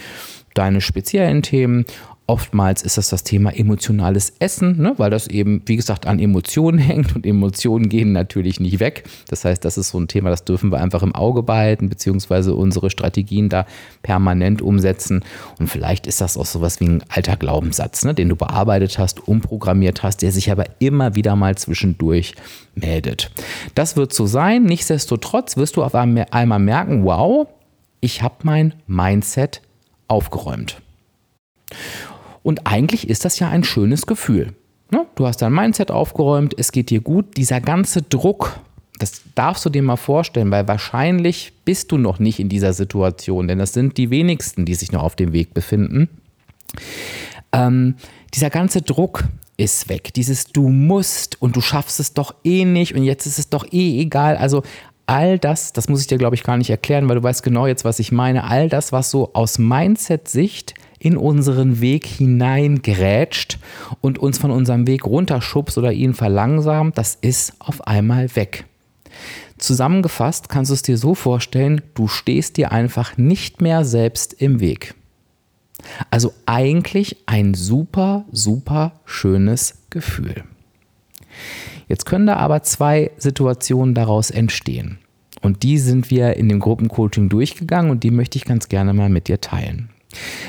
deine 0.54 0.82
speziellen 0.82 1.42
Themen. 1.42 1.86
Oftmals 2.25 2.84
ist 2.84 2.98
das 2.98 3.10
das 3.10 3.25
Thema 3.25 3.53
emotionales 3.53 4.32
Essen, 4.39 4.82
ne, 4.82 4.94
weil 4.96 5.10
das 5.10 5.27
eben, 5.27 5.62
wie 5.65 5.75
gesagt, 5.75 6.06
an 6.08 6.20
Emotionen 6.20 6.77
hängt 6.80 7.15
und 7.15 7.25
Emotionen 7.25 7.89
gehen 7.89 8.13
natürlich 8.13 8.62
nicht 8.62 8.80
weg. 8.80 9.03
Das 9.27 9.44
heißt, 9.44 9.65
das 9.65 9.77
ist 9.77 9.89
so 9.89 10.00
ein 10.00 10.08
Thema, 10.08 10.30
das 10.30 10.46
dürfen 10.46 10.72
wir 10.72 10.80
einfach 10.80 11.03
im 11.03 11.13
Auge 11.13 11.44
behalten, 11.44 11.89
beziehungsweise 11.89 12.56
unsere 12.56 12.89
Strategien 12.89 13.50
da 13.50 13.65
permanent 14.03 14.62
umsetzen. 14.62 15.25
Und 15.60 15.68
vielleicht 15.68 16.08
ist 16.08 16.22
das 16.22 16.38
auch 16.38 16.46
sowas 16.46 16.80
wie 16.80 16.86
ein 16.86 17.03
alter 17.10 17.36
Glaubenssatz, 17.36 18.06
ne, 18.06 18.13
den 18.13 18.30
du 18.30 18.38
bearbeitet 18.38 18.98
hast, 19.00 19.27
umprogrammiert 19.27 20.01
hast, 20.01 20.22
der 20.22 20.32
sich 20.32 20.50
aber 20.50 20.65
immer 20.80 21.15
wieder 21.15 21.36
mal 21.36 21.58
zwischendurch 21.58 22.36
meldet. 22.74 23.32
Das 23.75 23.98
wird 23.98 24.13
so 24.13 24.27
sein. 24.27 24.63
Nichtsdestotrotz 24.63 25.58
wirst 25.58 25.75
du 25.75 25.84
auf 25.84 25.94
einmal 25.94 26.60
merken, 26.60 27.03
wow, 27.03 27.48
ich 28.00 28.22
habe 28.22 28.36
mein 28.44 28.75
Mindset 28.88 29.62
aufgeräumt. 30.08 30.82
Und 32.44 32.68
eigentlich 32.68 33.10
ist 33.10 33.26
das 33.26 33.40
ja 33.40 33.50
ein 33.50 33.64
schönes 33.64 34.06
Gefühl. 34.06 34.54
Ne? 34.92 35.06
Du 35.16 35.26
hast 35.26 35.42
dein 35.42 35.54
Mindset 35.54 35.90
aufgeräumt, 35.90 36.54
es 36.58 36.72
geht 36.72 36.90
dir 36.90 37.02
gut. 37.02 37.38
Dieser 37.38 37.62
ganze 37.62 38.02
Druck, 38.02 38.60
das 39.00 39.22
darfst 39.34 39.66
du 39.66 39.70
dir 39.70 39.82
mal 39.82 39.96
vorstellen, 39.96 40.52
weil 40.52 40.68
wahrscheinlich 40.68 41.54
bist 41.66 41.92
du 41.92 41.98
noch 41.98 42.20
nicht 42.20 42.40
in 42.40 42.50
dieser 42.50 42.74
Situation, 42.74 43.48
denn 43.48 43.60
das 43.60 43.74
sind 43.74 43.98
die 43.98 44.10
wenigsten, 44.10 44.66
die 44.66 44.76
sich 44.76 44.92
noch 44.92 45.04
auf 45.04 45.16
dem 45.16 45.34
Weg 45.34 45.54
befinden. 45.54 46.10
Ähm, 47.52 47.96
dieser 48.34 48.50
ganze 48.50 48.82
Druck 48.82 49.24
ist 49.58 49.90
weg. 49.90 50.14
Dieses 50.14 50.46
Du 50.46 50.70
musst 50.70 51.42
und 51.42 51.56
du 51.56 51.62
schaffst 51.62 52.00
es 52.00 52.14
doch 52.14 52.36
eh 52.44 52.66
nicht 52.66 52.96
und 52.96 53.04
jetzt 53.04 53.26
ist 53.26 53.40
es 53.40 53.50
doch 53.50 53.66
eh 53.72 54.00
egal. 54.00 54.36
Also 54.38 54.64
all 55.06 55.40
das, 55.40 55.74
das 55.74 55.90
muss 55.90 56.02
ich 56.02 56.08
dir, 56.08 56.18
glaube 56.18 56.36
ich, 56.36 56.44
gar 56.44 56.58
nicht 56.58 56.70
erklären, 56.70 57.08
weil 57.08 57.16
du 57.16 57.24
weißt 57.24 57.44
genau 57.44 57.68
jetzt, 57.68 57.86
was 57.86 58.00
ich 58.00 58.12
meine, 58.12 58.44
all 58.44 58.70
das, 58.70 58.92
was 58.92 59.12
so 59.12 59.34
aus 59.34 59.60
Mindset-Sicht 59.60 60.74
in 61.04 61.18
unseren 61.18 61.82
Weg 61.82 62.06
hineingrätscht 62.06 63.60
und 64.00 64.18
uns 64.20 64.38
von 64.38 64.52
unserem 64.52 64.88
Weg 64.88 65.06
runterschubst 65.06 65.78
oder 65.78 65.92
ihn 65.92 66.14
verlangsamt, 66.14 66.98
das 66.98 67.18
ist 67.20 67.54
auf 67.60 67.86
einmal 67.86 68.34
weg. 68.38 68.66
Zusammengefasst 69.58 70.48
kannst 70.48 70.72
du 70.72 70.74
es 70.74 70.82
dir 70.82 70.98
so 70.98 71.14
vorstellen, 71.14 71.82
du 71.94 72.08
stehst 72.08 72.56
dir 72.56 72.72
einfach 72.72 73.18
nicht 73.18 73.62
mehr 73.62 73.84
selbst 73.84 74.34
im 74.34 74.62
Weg. 74.62 74.96
Also 76.10 76.34
eigentlich 76.46 77.18
ein 77.26 77.54
super, 77.54 78.24
super 78.32 78.94
schönes 79.04 79.80
Gefühl. 79.90 80.44
Jetzt 81.90 82.06
können 82.06 82.28
da 82.28 82.38
aber 82.38 82.64
zwei 82.64 83.12
Situationen 83.18 83.94
daraus 83.94 84.32
entstehen. 84.32 85.00
Und 85.42 85.64
die 85.64 85.78
sind 85.78 86.10
wir 86.10 86.38
in 86.38 86.48
dem 86.48 86.62
Gruppencoaching 86.62 87.28
durchgegangen 87.28 87.92
und 87.92 88.04
die 88.04 88.12
möchte 88.12 88.38
ich 88.38 88.46
ganz 88.46 88.70
gerne 88.70 88.94
mal 88.94 89.10
mit 89.10 89.28
dir 89.28 89.42
teilen. 89.42 89.90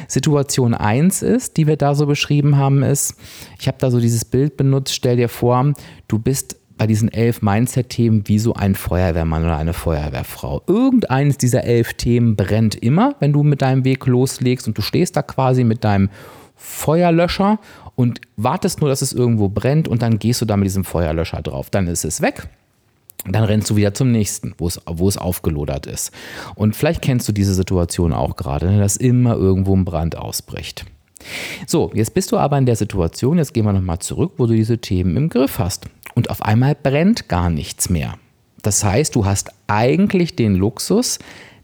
Situation 0.09 0.75
1 0.75 1.23
ist, 1.23 1.57
die 1.57 1.67
wir 1.67 1.77
da 1.77 1.95
so 1.95 2.07
beschrieben 2.07 2.57
haben, 2.57 2.83
ist, 2.83 3.15
ich 3.59 3.67
habe 3.67 3.79
da 3.81 3.91
so 3.91 4.01
dieses 4.01 4.25
Bild 4.25 4.57
benutzt, 4.57 4.95
stell 4.95 5.17
dir 5.17 5.29
vor, 5.29 5.73
du 6.09 6.19
bist 6.19 6.57
bei 6.77 6.87
diesen 6.87 7.13
elf 7.13 7.43
Mindset-Themen 7.43 8.27
wie 8.27 8.39
so 8.39 8.55
ein 8.55 8.75
Feuerwehrmann 8.75 9.45
oder 9.45 9.57
eine 9.57 9.73
Feuerwehrfrau. 9.73 10.63
Irgendeines 10.67 11.39
dieser 11.39 11.65
elf 11.65 11.95
Themen 11.95 12.37
brennt 12.37 12.75
immer, 12.75 13.15
wenn 13.21 13.33
du 13.33 13.43
mit 13.43 13.63
deinem 13.63 13.85
Weg 13.85 14.07
loslegst 14.07 14.67
und 14.67 14.77
du 14.77 14.83
stehst 14.83 15.17
da 15.17 15.23
quasi 15.23 15.63
mit 15.63 15.85
deinem 15.85 16.11
Feuerlöscher 16.57 17.59
und 17.95 18.21
wartest 18.37 18.81
nur, 18.81 18.89
dass 18.89 19.03
es 19.03 19.13
irgendwo 19.13 19.49
brennt 19.49 19.87
und 19.87 20.03
dann 20.03 20.19
gehst 20.19 20.41
du 20.41 20.47
da 20.47 20.57
mit 20.57 20.67
diesem 20.67 20.85
Feuerlöscher 20.85 21.43
drauf. 21.43 21.71
Dann 21.71 21.87
ist 21.87 22.05
es 22.05 22.21
weg. 22.21 22.49
Dann 23.27 23.45
rennst 23.45 23.71
du 23.71 23.77
wieder 23.77 23.95
zum 23.95 24.11
nächsten, 24.11 24.55
wo 24.59 24.67
es, 24.67 24.81
wo 24.87 25.09
es 25.09 25.17
aufgelodert 25.17 25.87
ist. 25.87 26.13
Und 26.55 26.77
vielleicht 26.77 27.03
kennst 27.03 27.27
du 27.29 27.33
diese 27.33 27.55
Situation 27.55 28.13
auch 28.13 28.37
gerade, 28.37 28.71
ne, 28.71 28.79
dass 28.79 28.97
immer 28.97 29.35
irgendwo 29.35 29.75
ein 29.75 29.85
Brand 29.85 30.17
ausbricht. 30.17 30.85
So, 31.67 31.91
jetzt 31.95 32.13
bist 32.13 32.33
du 32.33 32.37
aber 32.37 32.59
in 32.59 32.67
der 32.67 32.77
Situation, 32.77 33.39
jetzt 33.39 33.55
gehen 33.55 33.65
wir 33.65 33.73
nochmal 33.73 33.99
zurück, 33.99 34.35
wo 34.37 34.47
du 34.47 34.55
diese 34.55 34.79
Themen 34.79 35.17
im 35.17 35.29
Griff 35.31 35.59
hast. 35.59 35.87
Und 36.15 36.31
auf 36.31 36.43
einmal 36.43 36.77
brennt 36.81 37.29
gar 37.29 37.51
nichts 37.51 37.89
mehr. 37.89 38.15
Das 38.63 38.85
heißt, 38.85 39.15
du 39.15 39.25
hast 39.25 39.53
eigentlich 39.67 40.37
den 40.37 40.55
Luxus, 40.55 41.19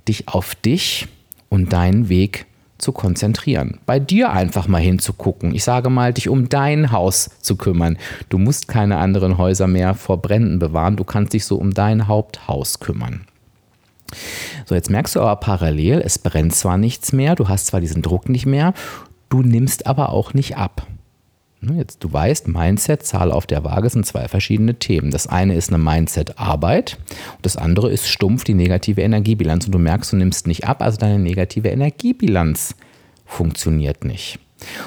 dich 0.09 0.29
auf 0.29 0.55
dich 0.55 1.09
und 1.49 1.73
deinen 1.73 2.09
Weg 2.09 2.47
zu 2.81 2.93
konzentrieren. 2.93 3.79
Bei 3.87 3.99
dir 3.99 4.31
einfach 4.33 4.69
mal 4.69 4.81
hinzugucken. 4.81 5.55
Ich 5.55 5.65
sage 5.65 5.91
mal, 5.91 6.13
dich 6.13 6.29
um 6.29 6.49
dein 6.49 6.93
Haus 6.93 7.31
zu 7.41 7.57
kümmern. 7.57 7.99
Du 8.29 8.39
musst 8.39 8.69
keine 8.69 8.99
anderen 8.99 9.39
Häuser 9.39 9.67
mehr 9.67 9.95
vor 9.95 10.23
Bränden 10.23 10.59
bewahren. 10.59 10.97
Du 10.97 11.05
kannst 11.05 11.33
dich 11.33 11.45
so 11.45 11.57
um 11.57 11.75
dein 11.75 12.09
Haupthaus 12.09 12.81
kümmern. 12.81 13.27
So, 14.67 14.75
jetzt 14.75 14.91
merkst 14.91 15.17
du 15.17 15.21
aber 15.21 15.37
parallel, 15.37 16.03
es 16.05 16.19
brennt 16.19 16.55
zwar 16.55 16.77
nichts 16.77 17.13
mehr, 17.13 17.37
du 17.37 17.49
hast 17.49 17.67
zwar 17.67 17.81
diesen 17.81 18.03
Druck 18.03 18.29
nicht 18.29 18.47
mehr, 18.47 18.75
du 19.29 19.43
nimmst 19.43 19.87
aber 19.87 20.11
auch 20.11 20.35
nicht 20.35 20.57
ab. 20.57 20.87
Ne, 21.63 21.77
jetzt, 21.77 22.03
du 22.03 22.11
weißt, 22.11 22.49
Mindset, 22.49 23.03
Zahl 23.03 23.31
auf 23.31 23.47
der 23.47 23.65
Waage 23.65 23.91
sind 23.91 24.07
zwei 24.07 24.29
verschiedene 24.29 24.77
Themen. 24.77 25.11
Das 25.11 25.27
eine 25.27 25.55
ist 25.55 25.69
eine 25.69 25.83
Mindset-Arbeit 25.83 26.97
und 27.37 27.45
das 27.45 27.59
andere 27.59 27.91
ist 27.91 28.09
stumpf 28.09 28.45
die 28.45 28.55
negative 28.55 29.03
Energiebilanz. 29.03 29.67
Und 29.67 29.73
du 29.73 29.79
merkst, 29.79 30.13
du 30.13 30.17
nimmst 30.17 30.47
nicht 30.47 30.67
ab, 30.67 30.81
also 30.81 30.97
deine 30.97 31.19
negative 31.19 31.69
Energiebilanz 31.69 32.75
funktioniert 33.27 34.05
nicht. 34.05 34.39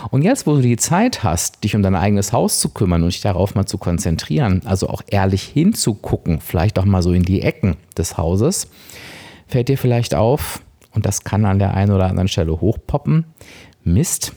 Und 0.10 0.24
jetzt, 0.24 0.48
wo 0.48 0.56
du 0.56 0.62
die 0.62 0.78
Zeit 0.78 1.24
hast, 1.24 1.64
dich 1.64 1.76
um 1.76 1.84
dein 1.84 1.96
eigenes 1.96 2.34
Haus 2.34 2.60
zu 2.60 2.70
kümmern 2.70 3.04
und 3.04 3.14
dich 3.14 3.22
darauf 3.22 3.54
mal 3.54 3.66
zu 3.68 3.78
konzentrieren, 3.78 4.62
also 4.66 4.90
auch 4.90 5.04
ehrlich 5.08 5.44
hinzugucken, 5.44 6.42
vielleicht 6.42 6.80
auch 6.80 6.86
mal 6.86 7.04
so 7.04 7.14
in 7.14 7.24
die 7.24 7.42
Ecken 7.42 7.78
des 7.98 8.18
Hauses, 8.18 8.68
fällt 9.48 9.70
dir 9.70 9.78
vielleicht 9.78 10.16
auf, 10.16 10.62
und 10.92 11.06
das 11.06 11.24
kann 11.24 11.46
an 11.46 11.60
der 11.60 11.76
einen 11.76 11.92
oder 11.92 12.06
anderen 12.06 12.28
Stelle 12.28 12.60
hochpoppen, 12.62 13.26
Mist, 13.84 14.34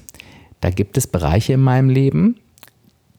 da 0.60 0.70
gibt 0.70 0.96
es 0.96 1.06
Bereiche 1.06 1.54
in 1.54 1.60
meinem 1.60 1.88
Leben, 1.88 2.36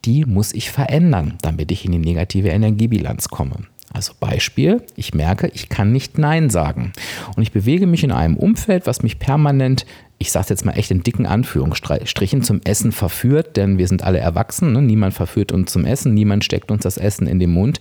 die 0.04 0.24
muss 0.24 0.52
ich 0.52 0.70
verändern, 0.70 1.38
damit 1.42 1.72
ich 1.72 1.84
in 1.84 1.92
die 1.92 1.98
negative 1.98 2.48
Energiebilanz 2.48 3.28
komme. 3.28 3.56
Also 3.92 4.12
Beispiel, 4.20 4.82
ich 4.96 5.14
merke, 5.14 5.50
ich 5.54 5.70
kann 5.70 5.92
nicht 5.92 6.18
Nein 6.18 6.50
sagen. 6.50 6.92
Und 7.36 7.42
ich 7.42 7.52
bewege 7.52 7.86
mich 7.86 8.04
in 8.04 8.12
einem 8.12 8.36
Umfeld, 8.36 8.86
was 8.86 9.02
mich 9.02 9.18
permanent, 9.18 9.86
ich 10.18 10.30
sage 10.30 10.44
es 10.44 10.48
jetzt 10.50 10.64
mal 10.66 10.72
echt 10.72 10.90
in 10.90 11.02
dicken 11.02 11.26
Anführungsstrichen, 11.26 12.42
zum 12.42 12.60
Essen 12.64 12.92
verführt, 12.92 13.56
denn 13.56 13.78
wir 13.78 13.88
sind 13.88 14.02
alle 14.02 14.18
erwachsen, 14.18 14.72
ne? 14.72 14.82
niemand 14.82 15.14
verführt 15.14 15.52
uns 15.52 15.72
zum 15.72 15.84
Essen, 15.84 16.12
niemand 16.12 16.44
steckt 16.44 16.70
uns 16.70 16.82
das 16.82 16.98
Essen 16.98 17.26
in 17.26 17.38
den 17.38 17.50
Mund. 17.50 17.80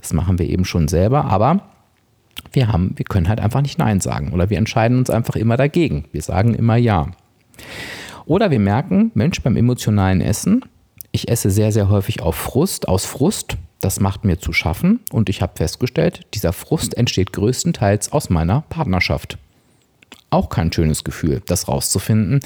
Das 0.00 0.12
machen 0.12 0.38
wir 0.38 0.48
eben 0.48 0.64
schon 0.64 0.86
selber, 0.86 1.24
aber 1.24 1.62
wir, 2.52 2.68
haben, 2.68 2.92
wir 2.96 3.04
können 3.04 3.28
halt 3.28 3.40
einfach 3.40 3.62
nicht 3.62 3.78
Nein 3.78 4.00
sagen 4.00 4.32
oder 4.32 4.50
wir 4.50 4.58
entscheiden 4.58 4.98
uns 4.98 5.10
einfach 5.10 5.34
immer 5.34 5.56
dagegen. 5.56 6.04
Wir 6.12 6.22
sagen 6.22 6.54
immer 6.54 6.76
Ja. 6.76 7.08
Oder 8.28 8.50
wir 8.50 8.60
merken, 8.60 9.10
Mensch, 9.14 9.42
beim 9.42 9.56
emotionalen 9.56 10.20
Essen, 10.20 10.62
ich 11.12 11.30
esse 11.30 11.50
sehr, 11.50 11.72
sehr 11.72 11.88
häufig 11.88 12.20
auf 12.20 12.36
Frust, 12.36 12.86
aus 12.86 13.06
Frust. 13.06 13.56
Das 13.80 14.00
macht 14.00 14.26
mir 14.26 14.38
zu 14.38 14.52
schaffen 14.52 15.00
und 15.10 15.30
ich 15.30 15.40
habe 15.40 15.56
festgestellt, 15.56 16.26
dieser 16.34 16.52
Frust 16.52 16.94
entsteht 16.94 17.32
größtenteils 17.32 18.12
aus 18.12 18.28
meiner 18.28 18.64
Partnerschaft. 18.68 19.38
Auch 20.28 20.50
kein 20.50 20.70
schönes 20.70 21.04
Gefühl, 21.04 21.40
das 21.46 21.68
rauszufinden. 21.68 22.40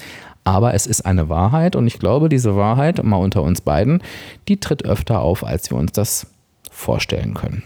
Aber 0.44 0.72
es 0.74 0.86
ist 0.86 1.04
eine 1.04 1.28
Wahrheit 1.28 1.74
und 1.74 1.88
ich 1.88 1.98
glaube, 1.98 2.28
diese 2.28 2.54
Wahrheit, 2.54 3.02
mal 3.02 3.16
unter 3.16 3.42
uns 3.42 3.60
beiden, 3.60 4.02
die 4.46 4.58
tritt 4.58 4.84
öfter 4.84 5.20
auf, 5.20 5.42
als 5.42 5.68
wir 5.72 5.78
uns 5.78 5.90
das 5.90 6.28
vorstellen 6.70 7.34
können. 7.34 7.64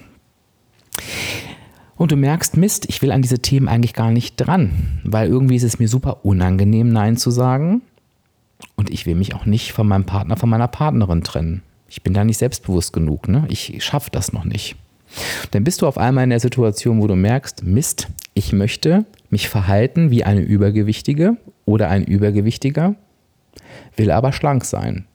Und 1.96 2.12
du 2.12 2.16
merkst, 2.16 2.56
Mist, 2.56 2.86
ich 2.88 3.02
will 3.02 3.12
an 3.12 3.20
diese 3.20 3.40
Themen 3.40 3.68
eigentlich 3.68 3.92
gar 3.92 4.10
nicht 4.10 4.36
dran, 4.36 5.00
weil 5.04 5.28
irgendwie 5.28 5.56
ist 5.56 5.64
es 5.64 5.78
mir 5.78 5.88
super 5.88 6.24
unangenehm, 6.24 6.88
Nein 6.88 7.18
zu 7.18 7.30
sagen. 7.30 7.82
Und 8.74 8.90
ich 8.90 9.06
will 9.06 9.14
mich 9.14 9.34
auch 9.34 9.46
nicht 9.46 9.72
von 9.72 9.88
meinem 9.88 10.04
Partner, 10.04 10.36
von 10.36 10.48
meiner 10.48 10.68
Partnerin 10.68 11.22
trennen. 11.22 11.62
Ich 11.88 12.02
bin 12.02 12.14
da 12.14 12.24
nicht 12.24 12.38
selbstbewusst 12.38 12.92
genug. 12.92 13.28
Ne? 13.28 13.46
Ich 13.48 13.82
schaffe 13.84 14.10
das 14.10 14.32
noch 14.32 14.44
nicht. 14.44 14.76
Dann 15.52 15.64
bist 15.64 15.82
du 15.82 15.86
auf 15.86 15.98
einmal 15.98 16.24
in 16.24 16.30
der 16.30 16.40
Situation, 16.40 17.00
wo 17.00 17.06
du 17.06 17.14
merkst, 17.14 17.62
Mist, 17.62 18.08
ich 18.34 18.52
möchte 18.52 19.04
mich 19.30 19.48
verhalten 19.48 20.10
wie 20.10 20.24
eine 20.24 20.40
Übergewichtige 20.40 21.36
oder 21.64 21.88
ein 21.88 22.04
Übergewichtiger, 22.04 22.96
will 23.96 24.10
aber 24.10 24.32
schlank 24.32 24.64
sein. 24.64 25.06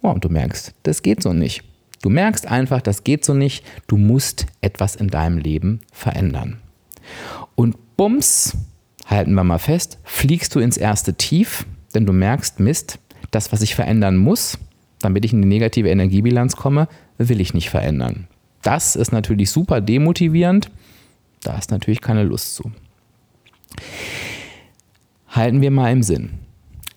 Oh, 0.00 0.10
und 0.10 0.24
du 0.24 0.28
merkst, 0.28 0.74
das 0.82 1.02
geht 1.02 1.22
so 1.22 1.32
nicht. 1.32 1.64
Du 2.02 2.10
merkst 2.10 2.46
einfach, 2.46 2.82
das 2.82 3.04
geht 3.04 3.24
so 3.24 3.34
nicht. 3.34 3.64
Du 3.86 3.96
musst 3.96 4.46
etwas 4.60 4.96
in 4.96 5.08
deinem 5.08 5.38
Leben 5.38 5.80
verändern. 5.92 6.58
Und 7.54 7.96
bums, 7.96 8.56
halten 9.06 9.34
wir 9.34 9.44
mal 9.44 9.58
fest, 9.58 9.98
fliegst 10.02 10.54
du 10.54 10.60
ins 10.60 10.76
erste 10.76 11.14
Tief, 11.14 11.66
denn 11.94 12.06
du 12.06 12.12
merkst, 12.12 12.60
Mist, 12.60 12.98
das, 13.30 13.52
was 13.52 13.62
ich 13.62 13.74
verändern 13.74 14.16
muss, 14.16 14.58
damit 15.00 15.24
ich 15.24 15.32
in 15.32 15.42
die 15.42 15.48
negative 15.48 15.88
Energiebilanz 15.88 16.56
komme, 16.56 16.88
will 17.18 17.40
ich 17.40 17.54
nicht 17.54 17.70
verändern. 17.70 18.28
Das 18.62 18.96
ist 18.96 19.12
natürlich 19.12 19.50
super 19.50 19.80
demotivierend. 19.80 20.70
Da 21.42 21.58
ist 21.58 21.70
natürlich 21.70 22.00
keine 22.00 22.22
Lust 22.22 22.54
zu. 22.54 22.70
Halten 25.28 25.60
wir 25.60 25.70
mal 25.70 25.90
im 25.90 26.02
Sinn. 26.02 26.30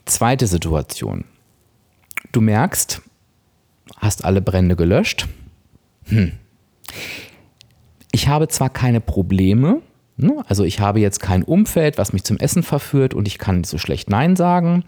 Zweite 0.06 0.46
Situation. 0.46 1.26
Du 2.32 2.42
merkst, 2.42 3.02
hast 3.98 4.24
alle 4.24 4.42
Brände 4.42 4.76
gelöscht. 4.76 5.28
Hm. 6.06 6.34
Ich 8.12 8.28
habe 8.28 8.48
zwar 8.48 8.70
keine 8.70 9.02
Probleme? 9.02 9.82
Also 10.48 10.64
ich 10.64 10.80
habe 10.80 11.00
jetzt 11.00 11.20
kein 11.20 11.44
Umfeld, 11.44 11.98
was 11.98 12.14
mich 12.14 12.24
zum 12.24 12.38
Essen 12.38 12.64
verführt 12.64 13.14
und 13.14 13.28
ich 13.28 13.38
kann 13.38 13.64
so 13.64 13.78
schlecht 13.78 14.10
Nein 14.10 14.36
sagen. 14.36 14.84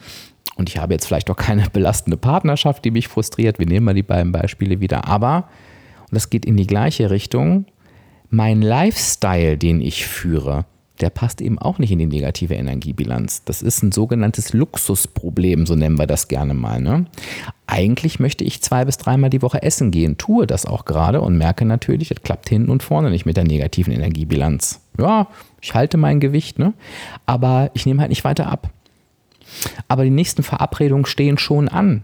Und 0.55 0.69
ich 0.69 0.77
habe 0.77 0.93
jetzt 0.93 1.05
vielleicht 1.05 1.29
auch 1.29 1.36
keine 1.36 1.69
belastende 1.74 2.17
Partnerschaft, 2.17 2.86
die 2.86 2.91
mich 2.91 3.07
frustriert. 3.07 3.60
Wir 3.60 3.67
nehmen 3.67 3.86
mal 3.86 3.93
die 3.93 4.03
beiden 4.03 4.31
Beispiele 4.31 4.79
wieder. 4.79 5.07
Aber 5.07 5.50
und 6.10 6.15
das 6.15 6.29
geht 6.29 6.46
in 6.46 6.55
die 6.55 6.67
gleiche 6.67 7.10
Richtung, 7.10 7.65
mein 8.29 8.62
Lifestyle, 8.62 9.57
den 9.57 9.81
ich 9.81 10.05
führe, 10.05 10.65
der 11.01 11.10
passt 11.10 11.41
eben 11.41 11.60
auch 11.60 11.79
nicht 11.79 11.91
in 11.91 12.00
die 12.00 12.05
negative 12.05 12.55
Energiebilanz. 12.55 13.43
Das 13.43 13.62
ist 13.62 13.84
ein 13.84 13.91
sogenanntes 13.91 14.53
Luxusproblem, 14.53 15.65
so 15.65 15.75
nennen 15.75 16.00
wir 16.00 16.07
das 16.07 16.27
gerne 16.27 16.53
mal. 16.53 16.81
Ne? 16.81 17.05
Eigentlich 17.67 18.19
möchte 18.19 18.43
ich 18.43 18.63
zwei 18.63 18.86
bis 18.86 18.98
dreimal 18.98 19.29
die 19.29 19.41
Woche 19.41 19.62
essen 19.62 19.91
gehen, 19.91 20.17
tue 20.17 20.48
das 20.48 20.65
auch 20.65 20.86
gerade 20.86 21.22
und 21.22 21.38
merke 21.38 21.65
natürlich, 21.65 22.10
das 22.10 22.24
klappt 22.24 22.50
hinten 22.50 22.72
und 22.72 22.84
vorne 22.84 23.12
nicht 23.12 23.25
mit 23.25 23.38
der 23.38 23.43
negativen 23.43 23.93
Energiebilanz. 23.93 24.81
Ja, 24.98 25.27
ich 25.62 25.74
halte 25.74 25.98
mein 25.98 26.20
Gewicht, 26.20 26.60
ne? 26.60 26.74
aber 27.25 27.72
ich 27.74 27.86
nehme 27.86 28.01
halt 28.01 28.10
nicht 28.10 28.24
weiter 28.24 28.48
ab. 28.48 28.70
Aber 29.88 30.04
die 30.04 30.10
nächsten 30.10 30.44
Verabredungen 30.44 31.06
stehen 31.06 31.38
schon 31.38 31.70
an. 31.70 32.04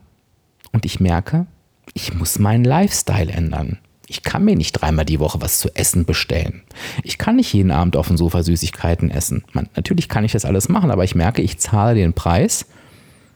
Und 0.72 0.86
ich 0.86 1.00
merke, 1.00 1.46
ich 1.94 2.14
muss 2.14 2.40
meinen 2.40 2.64
Lifestyle 2.64 3.32
ändern. 3.32 3.80
Ich 4.08 4.24
kann 4.24 4.46
mir 4.46 4.56
nicht 4.56 4.74
dreimal 4.74 5.06
die 5.06 5.20
Woche 5.20 5.42
was 5.42 5.60
zu 5.60 5.70
essen 5.76 6.06
bestellen. 6.06 6.62
Ich 7.04 7.18
kann 7.18 7.38
nicht 7.38 7.54
jeden 7.54 7.72
Abend 7.72 7.96
auf 7.96 8.08
dem 8.08 8.18
Sofa 8.18 8.44
Süßigkeiten 8.44 9.10
essen. 9.10 9.44
Man, 9.54 9.70
natürlich 9.76 10.10
kann 10.10 10.26
ich 10.26 10.34
das 10.34 10.46
alles 10.46 10.70
machen, 10.70 10.92
aber 10.92 11.04
ich 11.04 11.16
merke, 11.16 11.42
ich 11.42 11.58
zahle 11.60 11.96
den 11.96 12.14
Preis 12.14 12.66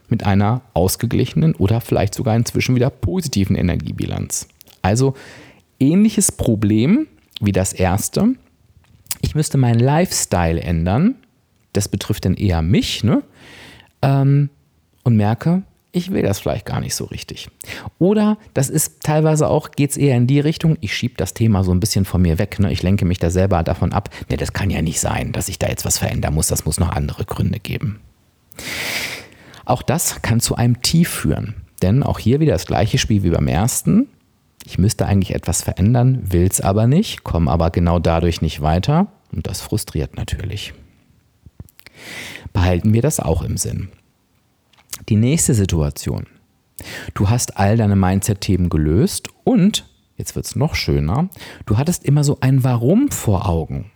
mit 0.09 0.25
einer 0.25 0.61
ausgeglichenen 0.73 1.55
oder 1.55 1.81
vielleicht 1.81 2.13
sogar 2.13 2.35
inzwischen 2.35 2.75
wieder 2.75 2.89
positiven 2.89 3.55
Energiebilanz. 3.55 4.47
Also 4.81 5.15
ähnliches 5.79 6.31
Problem 6.31 7.07
wie 7.39 7.51
das 7.51 7.73
erste. 7.73 8.35
Ich 9.21 9.35
müsste 9.35 9.57
meinen 9.57 9.79
Lifestyle 9.79 10.59
ändern. 10.61 11.15
Das 11.73 11.87
betrifft 11.87 12.25
dann 12.25 12.35
eher 12.35 12.61
mich. 12.61 13.03
Ne? 13.03 13.23
Ähm, 14.01 14.49
und 15.03 15.15
merke, 15.15 15.63
ich 15.91 16.11
will 16.11 16.21
das 16.21 16.39
vielleicht 16.39 16.65
gar 16.65 16.79
nicht 16.79 16.95
so 16.95 17.05
richtig. 17.05 17.49
Oder 17.97 18.37
das 18.53 18.69
ist 18.69 19.01
teilweise 19.01 19.47
auch, 19.47 19.71
geht 19.71 19.91
es 19.91 19.97
eher 19.97 20.15
in 20.15 20.27
die 20.27 20.39
Richtung, 20.39 20.77
ich 20.81 20.93
schiebe 20.93 21.15
das 21.17 21.33
Thema 21.33 21.63
so 21.63 21.71
ein 21.71 21.79
bisschen 21.79 22.05
von 22.05 22.21
mir 22.21 22.37
weg. 22.37 22.59
Ne? 22.59 22.71
Ich 22.71 22.83
lenke 22.83 23.05
mich 23.05 23.19
da 23.19 23.29
selber 23.29 23.63
davon 23.63 23.93
ab. 23.93 24.09
Ne, 24.29 24.37
das 24.37 24.53
kann 24.53 24.69
ja 24.69 24.81
nicht 24.81 24.99
sein, 24.99 25.31
dass 25.31 25.49
ich 25.49 25.59
da 25.59 25.67
jetzt 25.67 25.85
was 25.85 25.97
verändern 25.97 26.33
muss. 26.33 26.47
Das 26.47 26.65
muss 26.65 26.79
noch 26.79 26.89
andere 26.89 27.25
Gründe 27.25 27.59
geben. 27.59 27.99
Auch 29.65 29.81
das 29.81 30.21
kann 30.21 30.39
zu 30.39 30.55
einem 30.55 30.81
Tief 30.81 31.09
führen. 31.09 31.55
Denn 31.81 32.03
auch 32.03 32.19
hier 32.19 32.39
wieder 32.39 32.53
das 32.53 32.65
gleiche 32.65 32.97
Spiel 32.97 33.23
wie 33.23 33.29
beim 33.29 33.47
ersten. 33.47 34.07
Ich 34.67 34.77
müsste 34.77 35.05
eigentlich 35.05 35.33
etwas 35.33 35.61
verändern, 35.61 36.29
will 36.29 36.45
es 36.45 36.59
aber 36.59 36.87
nicht, 36.87 37.23
komme 37.23 37.49
aber 37.49 37.69
genau 37.69 37.99
dadurch 37.99 38.41
nicht 38.41 38.61
weiter. 38.61 39.07
Und 39.31 39.47
das 39.47 39.61
frustriert 39.61 40.17
natürlich. 40.17 40.73
Behalten 42.51 42.91
wir 42.91 43.01
das 43.01 43.21
auch 43.21 43.43
im 43.43 43.55
Sinn. 43.55 43.87
Die 45.07 45.15
nächste 45.15 45.53
Situation. 45.53 46.27
Du 47.13 47.29
hast 47.29 47.57
all 47.57 47.77
deine 47.77 47.95
Mindset-Themen 47.95 48.67
gelöst 48.67 49.29
und, 49.45 49.89
jetzt 50.17 50.35
wird 50.35 50.45
es 50.45 50.57
noch 50.57 50.75
schöner, 50.75 51.29
du 51.65 51.77
hattest 51.77 52.03
immer 52.03 52.25
so 52.25 52.39
ein 52.41 52.65
Warum 52.65 53.09
vor 53.09 53.47
Augen. 53.47 53.91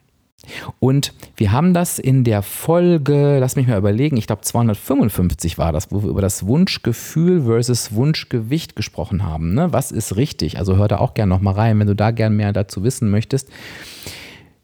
Und 0.79 1.13
wir 1.35 1.51
haben 1.51 1.73
das 1.73 1.99
in 1.99 2.23
der 2.23 2.41
Folge, 2.41 3.37
lass 3.39 3.55
mich 3.55 3.67
mal 3.67 3.77
überlegen, 3.77 4.17
ich 4.17 4.27
glaube 4.27 4.41
255 4.41 5.57
war 5.57 5.71
das, 5.71 5.91
wo 5.91 6.03
wir 6.03 6.09
über 6.09 6.21
das 6.21 6.47
Wunschgefühl 6.47 7.43
versus 7.43 7.93
Wunschgewicht 7.93 8.75
gesprochen 8.75 9.23
haben. 9.23 9.53
Ne? 9.53 9.71
Was 9.71 9.91
ist 9.91 10.15
richtig? 10.15 10.57
Also 10.57 10.77
hör 10.77 10.87
da 10.87 10.97
auch 10.97 11.13
gerne 11.13 11.29
nochmal 11.29 11.53
rein, 11.53 11.79
wenn 11.79 11.87
du 11.87 11.95
da 11.95 12.11
gerne 12.11 12.35
mehr 12.35 12.53
dazu 12.53 12.83
wissen 12.83 13.09
möchtest. 13.09 13.49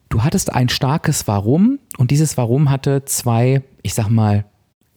Du 0.10 0.24
hattest 0.24 0.54
ein 0.54 0.70
starkes 0.70 1.28
Warum 1.28 1.80
und 1.98 2.12
dieses 2.12 2.38
Warum 2.38 2.70
hatte 2.70 3.06
zwei, 3.06 3.62
ich 3.84 3.94
sag 3.94 4.10
mal, 4.10 4.46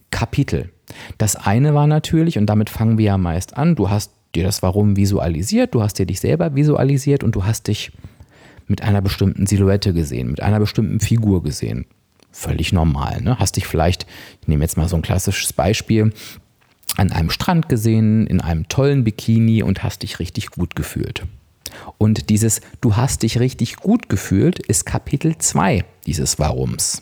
Kapitel. 0.09 0.71
Das 1.17 1.35
eine 1.35 1.73
war 1.73 1.87
natürlich, 1.87 2.37
und 2.37 2.47
damit 2.47 2.69
fangen 2.69 2.97
wir 2.97 3.05
ja 3.05 3.17
meist 3.17 3.55
an, 3.57 3.75
du 3.75 3.89
hast 3.89 4.11
dir 4.35 4.43
das 4.43 4.61
Warum 4.61 4.95
visualisiert, 4.95 5.73
du 5.73 5.81
hast 5.81 5.99
dir 5.99 6.05
dich 6.05 6.19
selber 6.19 6.55
visualisiert 6.55 7.23
und 7.23 7.35
du 7.35 7.45
hast 7.45 7.67
dich 7.67 7.91
mit 8.67 8.81
einer 8.81 9.01
bestimmten 9.01 9.47
Silhouette 9.47 9.93
gesehen, 9.93 10.29
mit 10.29 10.41
einer 10.41 10.59
bestimmten 10.59 10.99
Figur 10.99 11.43
gesehen. 11.43 11.85
Völlig 12.31 12.71
normal. 12.71 13.21
Ne? 13.21 13.37
Hast 13.39 13.57
dich 13.57 13.67
vielleicht, 13.67 14.05
ich 14.41 14.47
nehme 14.47 14.63
jetzt 14.63 14.77
mal 14.77 14.87
so 14.87 14.95
ein 14.95 15.01
klassisches 15.01 15.53
Beispiel, 15.53 16.13
an 16.97 17.11
einem 17.11 17.29
Strand 17.29 17.69
gesehen, 17.69 18.27
in 18.27 18.41
einem 18.41 18.67
tollen 18.67 19.03
Bikini 19.03 19.63
und 19.63 19.83
hast 19.83 20.03
dich 20.03 20.19
richtig 20.19 20.47
gut 20.51 20.75
gefühlt. 20.75 21.23
Und 21.97 22.29
dieses 22.29 22.61
Du 22.81 22.95
hast 22.95 23.23
dich 23.23 23.39
richtig 23.39 23.77
gut 23.77 24.09
gefühlt 24.09 24.59
ist 24.59 24.85
Kapitel 24.85 25.37
2 25.37 25.85
dieses 26.05 26.39
Warums. 26.39 27.01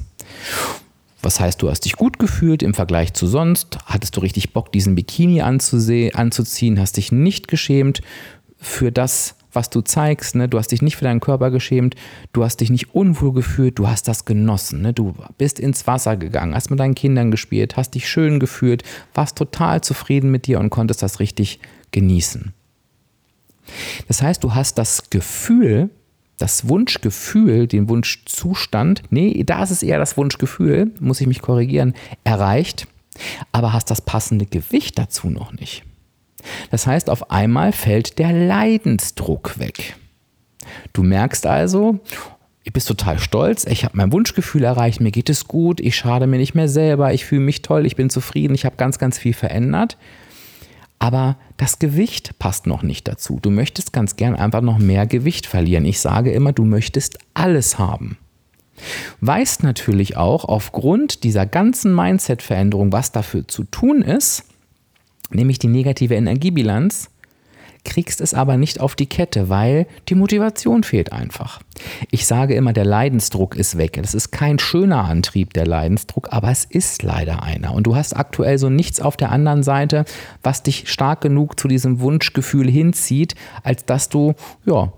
Was 1.22 1.39
heißt, 1.39 1.62
du 1.62 1.69
hast 1.69 1.82
dich 1.82 1.93
gut 1.93 2.17
gefühlt 2.17 2.63
im 2.63 2.74
Vergleich 2.74 3.13
zu 3.13 3.28
sonst? 3.28 3.78
Hattest 3.86 4.15
du 4.15 4.22
richtig 4.22 4.54
Bock, 4.54 4.72
diesen 4.72 4.95
Bikini 4.95 5.41
anzuziehen? 5.41 6.80
Hast 6.80 6.98
dich 6.98 7.12
nicht 7.12 7.48
geschämt 7.48 8.02
für 8.58 8.91
das, 8.91 9.36
was 9.60 9.69
du 9.69 9.82
zeigst? 9.82 10.36
Ne? 10.36 10.48
Du 10.48 10.58
hast 10.58 10.72
dich 10.72 10.82
nicht 10.82 10.95
für 10.95 11.04
deinen 11.04 11.19
Körper 11.19 11.52
geschämt. 11.52 11.95
Du 12.32 12.45
hast 12.45 12.62
dich 12.62 12.69
nicht 12.69 12.95
unwohl 12.95 13.34
gefühlt. 13.34 13.78
Du 13.78 13.89
hast 13.89 14.08
das 14.08 14.24
genossen. 14.24 14.82
Ne? 14.82 14.93
Du 14.93 15.13
bist 15.38 15.60
ins 15.60 15.86
Wasser 15.86 16.15
gegangen, 16.15 16.56
hast 16.56 16.69
mit 16.69 16.80
deinen 16.80 16.95
Kindern 16.95 17.30
gespielt, 17.30 17.76
hast 17.76 17.93
dich 17.93 18.08
schön 18.08 18.39
gefühlt, 18.39 18.84
warst 19.13 19.38
total 19.38 19.82
zufrieden 19.82 20.32
mit 20.32 20.48
dir 20.48 20.62
und 20.62 20.69
konntest 20.69 21.04
das 21.04 21.19
richtig 21.19 21.60
genießen. 21.91 22.54
Das 24.08 24.22
heißt, 24.22 24.45
du 24.45 24.56
hast 24.56 24.78
das 24.78 25.10
Gefühl, 25.10 25.89
das 26.38 26.69
Wunschgefühl, 26.69 27.67
den 27.67 27.89
Wunschzustand, 27.89 29.04
nee, 29.10 29.43
da 29.43 29.62
ist 29.62 29.72
es 29.72 29.84
eher 29.84 30.00
das 30.00 30.15
Wunschgefühl, 30.15 30.93
muss 31.02 31.19
ich 31.19 31.28
mich 31.28 31.41
korrigieren, 31.41 31.93
erreicht, 32.24 32.88
aber 33.52 33.74
hast 33.74 33.91
das 33.91 34.02
passende 34.02 34.45
Gewicht 34.45 34.98
dazu 34.98 35.30
noch 35.30 35.52
nicht. 35.52 35.84
Das 36.71 36.88
heißt, 36.88 37.10
auf 37.10 37.32
einmal 37.32 37.71
fällt 37.71 38.19
der 38.19 38.34
Leidensdruck 38.34 39.60
weg. 39.60 39.95
Du 40.93 41.04
merkst 41.04 41.45
also, 41.45 41.99
ich 42.63 42.73
bin 42.73 42.84
total 42.84 43.19
stolz, 43.19 43.65
ich 43.65 43.84
habe 43.84 43.97
mein 43.97 44.12
Wunschgefühl 44.12 44.63
erreicht, 44.63 45.02
mir 45.02 45.12
geht 45.12 45.30
es 45.30 45.47
gut, 45.47 45.80
ich 45.80 45.95
schade 45.95 46.28
mir 46.28 46.38
nicht 46.38 46.56
mehr 46.56 46.69
selber, 46.69 47.13
ich 47.13 47.25
fühle 47.25 47.41
mich 47.41 47.62
toll, 47.62 47.86
ich 47.86 47.95
bin 47.95 48.10
zufrieden, 48.10 48.54
ich 48.54 48.65
habe 48.65 48.75
ganz, 48.75 48.99
ganz 48.99 49.17
viel 49.17 49.34
verändert. 49.34 49.97
Aber 50.99 51.38
das 51.56 51.80
Gewicht 51.80 52.38
passt 52.39 52.67
noch 52.67 52.84
nicht 52.84 53.08
dazu. 53.08 53.39
Du 53.41 53.49
möchtest 53.49 53.93
ganz 53.93 54.17
gern 54.17 54.36
einfach 54.36 54.62
noch 54.62 54.80
mehr 54.80 55.08
Gewicht 55.08 55.45
verlieren. 55.45 55.86
Ich 55.86 56.02
sage 56.02 56.32
immer, 56.32 56.52
du 56.52 56.65
möchtest 56.65 57.17
alles 57.34 57.80
haben. 57.80 58.17
Weißt 59.21 59.63
natürlich 59.63 60.17
auch 60.17 60.45
aufgrund 60.45 61.23
dieser 61.23 61.45
ganzen 61.45 61.95
Mindset-Veränderung, 61.95 62.91
was 62.91 63.12
dafür 63.12 63.47
zu 63.47 63.63
tun 63.63 64.02
ist, 64.02 64.45
nämlich 65.30 65.60
die 65.60 65.68
negative 65.68 66.15
Energiebilanz, 66.15 67.10
kriegst 67.84 68.22
es 68.22 68.34
aber 68.34 68.58
nicht 68.58 68.80
auf 68.80 68.96
die 68.96 69.06
Kette, 69.06 69.50
weil 69.50 69.88
die 70.10 70.15
Motivation 70.15 70.84
fehlt 70.84 71.12
einfach. 71.12 71.62
Ich 72.12 72.26
sage 72.26 72.54
immer, 72.54 72.74
der 72.74 72.86
Leidensdruck 72.86 73.56
ist 73.56 73.78
weg. 73.78 73.98
Das 74.02 74.13
ist 74.13 74.32
kein 74.32 74.60
schöner 74.60 75.06
Antrieb, 75.06 75.54
der 75.54 75.65
Leidensdruck, 75.65 76.28
aber 76.32 76.50
es 76.52 76.65
ist 76.65 77.04
leider 77.04 77.44
einer. 77.44 77.74
Und 77.74 77.88
du 77.88 77.96
hast 77.96 78.15
aktuell 78.15 78.58
so 78.58 78.70
nichts 78.70 79.00
auf 79.00 79.18
der 79.18 79.32
anderen 79.32 79.63
Seite, 79.63 80.06
was 80.44 80.63
dich 80.63 80.89
stark 80.89 81.22
genug 81.22 81.60
zu 81.60 81.68
diesem 81.68 82.00
Wunschgefühl 82.00 82.70
hinzieht, 82.70 83.36
als 83.63 83.86
dass 83.86 84.10
du 84.10 84.34
ja, 84.65 84.94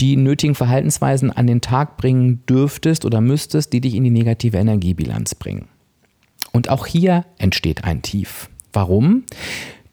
die 0.00 0.16
nötigen 0.16 0.54
Verhaltensweisen 0.54 1.30
an 1.30 1.46
den 1.46 1.60
Tag 1.60 1.96
bringen 1.96 2.44
dürftest 2.48 3.04
oder 3.04 3.20
müsstest, 3.20 3.72
die 3.72 3.80
dich 3.80 3.94
in 3.94 4.04
die 4.04 4.10
negative 4.10 4.58
Energiebilanz 4.58 5.34
bringen. 5.34 5.68
Und 6.52 6.68
auch 6.68 6.86
hier 6.86 7.24
entsteht 7.38 7.84
ein 7.84 8.02
Tief. 8.02 8.48
Warum? 8.72 9.24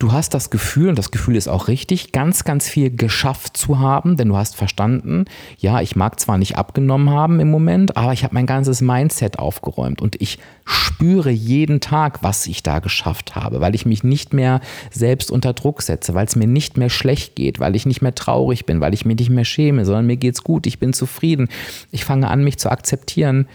Du 0.01 0.11
hast 0.11 0.33
das 0.33 0.49
Gefühl, 0.49 0.89
und 0.89 0.97
das 0.97 1.11
Gefühl 1.11 1.35
ist 1.35 1.47
auch 1.47 1.67
richtig, 1.67 2.11
ganz, 2.11 2.43
ganz 2.43 2.67
viel 2.67 2.89
geschafft 2.89 3.55
zu 3.55 3.77
haben, 3.77 4.17
denn 4.17 4.29
du 4.29 4.35
hast 4.35 4.55
verstanden, 4.55 5.25
ja, 5.59 5.79
ich 5.79 5.95
mag 5.95 6.19
zwar 6.19 6.39
nicht 6.39 6.57
abgenommen 6.57 7.11
haben 7.11 7.39
im 7.39 7.51
Moment, 7.51 7.95
aber 7.97 8.11
ich 8.11 8.23
habe 8.23 8.33
mein 8.33 8.47
ganzes 8.47 8.81
Mindset 8.81 9.37
aufgeräumt 9.37 10.01
und 10.01 10.19
ich 10.19 10.39
spüre 10.65 11.29
jeden 11.29 11.81
Tag, 11.81 12.23
was 12.23 12.47
ich 12.47 12.63
da 12.63 12.79
geschafft 12.79 13.35
habe, 13.35 13.61
weil 13.61 13.75
ich 13.75 13.85
mich 13.85 14.03
nicht 14.03 14.33
mehr 14.33 14.61
selbst 14.89 15.29
unter 15.29 15.53
Druck 15.53 15.83
setze, 15.83 16.15
weil 16.15 16.25
es 16.25 16.35
mir 16.35 16.47
nicht 16.47 16.77
mehr 16.77 16.89
schlecht 16.89 17.35
geht, 17.35 17.59
weil 17.59 17.75
ich 17.75 17.85
nicht 17.85 18.01
mehr 18.01 18.15
traurig 18.15 18.65
bin, 18.65 18.81
weil 18.81 18.95
ich 18.95 19.05
mich 19.05 19.19
nicht 19.19 19.29
mehr 19.29 19.45
schäme, 19.45 19.85
sondern 19.85 20.07
mir 20.07 20.17
geht's 20.17 20.43
gut, 20.43 20.65
ich 20.65 20.79
bin 20.79 20.93
zufrieden. 20.93 21.47
Ich 21.91 22.05
fange 22.05 22.27
an, 22.27 22.43
mich 22.43 22.57
zu 22.57 22.71
akzeptieren. 22.71 23.47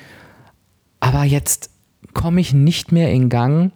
Aber 1.01 1.25
jetzt 1.25 1.71
komme 2.15 2.41
ich 2.41 2.55
nicht 2.55 2.93
mehr 2.93 3.11
in 3.11 3.31
Gang, 3.31 3.73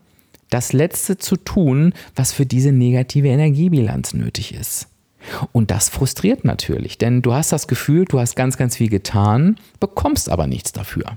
das 0.50 0.72
Letzte 0.72 1.16
zu 1.16 1.36
tun, 1.36 1.94
was 2.14 2.32
für 2.32 2.46
diese 2.46 2.72
negative 2.72 3.28
Energiebilanz 3.28 4.14
nötig 4.14 4.54
ist. 4.54 4.88
Und 5.52 5.70
das 5.70 5.88
frustriert 5.88 6.44
natürlich, 6.44 6.98
denn 6.98 7.22
du 7.22 7.34
hast 7.34 7.52
das 7.52 7.68
Gefühl, 7.68 8.04
du 8.06 8.18
hast 8.18 8.36
ganz, 8.36 8.56
ganz 8.56 8.76
viel 8.76 8.88
getan, 8.88 9.56
bekommst 9.78 10.30
aber 10.30 10.46
nichts 10.46 10.72
dafür. 10.72 11.16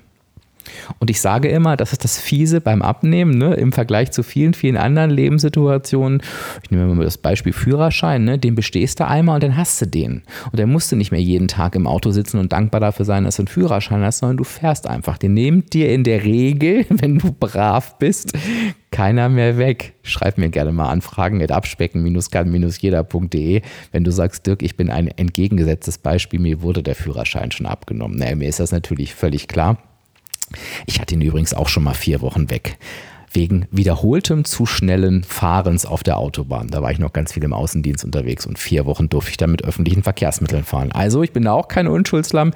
Und 0.99 1.09
ich 1.09 1.21
sage 1.21 1.49
immer, 1.49 1.77
das 1.77 1.91
ist 1.91 2.03
das 2.03 2.19
Fiese 2.19 2.61
beim 2.61 2.81
Abnehmen, 2.81 3.37
ne, 3.37 3.53
im 3.55 3.71
Vergleich 3.71 4.11
zu 4.11 4.23
vielen, 4.23 4.53
vielen 4.53 4.77
anderen 4.77 5.11
Lebenssituationen. 5.11 6.21
Ich 6.63 6.71
nehme 6.71 6.93
mal 6.93 7.03
das 7.03 7.17
Beispiel 7.17 7.53
Führerschein, 7.53 8.23
ne, 8.23 8.39
den 8.39 8.55
bestehst 8.55 8.99
du 8.99 9.07
einmal 9.07 9.35
und 9.35 9.43
dann 9.43 9.57
hast 9.57 9.81
du 9.81 9.87
den. 9.87 10.23
Und 10.51 10.59
dann 10.59 10.71
musst 10.71 10.91
du 10.91 10.95
nicht 10.95 11.11
mehr 11.11 11.21
jeden 11.21 11.47
Tag 11.47 11.75
im 11.75 11.87
Auto 11.87 12.11
sitzen 12.11 12.39
und 12.39 12.53
dankbar 12.53 12.81
dafür 12.81 13.05
sein, 13.05 13.23
dass 13.23 13.37
du 13.37 13.43
einen 13.43 13.47
Führerschein 13.47 14.03
hast, 14.03 14.19
sondern 14.19 14.37
du 14.37 14.43
fährst 14.43 14.87
einfach. 14.87 15.17
Den 15.17 15.33
nimmt 15.33 15.73
dir 15.73 15.91
in 15.91 16.03
der 16.03 16.23
Regel, 16.23 16.85
wenn 16.89 17.19
du 17.19 17.31
brav 17.31 17.97
bist, 17.97 18.33
keiner 18.93 19.27
mehr 19.27 19.57
weg. 19.57 19.95
Schreib 20.03 20.37
mir 20.37 20.49
gerne 20.49 20.71
mal 20.71 20.89
Anfragen 20.89 21.41
at 21.41 21.51
abspecken-kann-jeder.de, 21.51 23.61
wenn 23.91 24.03
du 24.03 24.11
sagst, 24.11 24.45
Dirk, 24.45 24.61
ich 24.61 24.77
bin 24.77 24.91
ein 24.91 25.07
entgegengesetztes 25.07 25.97
Beispiel, 25.97 26.39
mir 26.39 26.61
wurde 26.61 26.83
der 26.83 26.93
Führerschein 26.93 27.51
schon 27.51 27.65
abgenommen. 27.65 28.19
Naja, 28.19 28.35
mir 28.35 28.47
ist 28.47 28.59
das 28.59 28.71
natürlich 28.71 29.15
völlig 29.15 29.47
klar. 29.47 29.79
Ich 30.85 31.01
hatte 31.01 31.15
ihn 31.15 31.21
übrigens 31.21 31.55
auch 31.55 31.67
schon 31.67 31.83
mal 31.83 31.95
vier 31.95 32.21
Wochen 32.21 32.51
weg. 32.51 32.77
Wegen 33.33 33.65
wiederholtem 33.71 34.45
zu 34.45 34.67
schnellen 34.67 35.23
Fahrens 35.23 35.87
auf 35.87 36.03
der 36.03 36.17
Autobahn. 36.17 36.67
Da 36.67 36.83
war 36.83 36.91
ich 36.91 36.99
noch 36.99 37.13
ganz 37.13 37.33
viel 37.33 37.43
im 37.43 37.53
Außendienst 37.53 38.05
unterwegs 38.05 38.45
und 38.45 38.59
vier 38.59 38.85
Wochen 38.85 39.09
durfte 39.09 39.31
ich 39.31 39.37
da 39.37 39.47
mit 39.47 39.63
öffentlichen 39.63 40.03
Verkehrsmitteln 40.03 40.63
fahren. 40.63 40.91
Also 40.91 41.23
ich 41.23 41.33
bin 41.33 41.43
da 41.43 41.53
auch 41.53 41.67
kein 41.67 41.87
Unschuldslamm. 41.87 42.51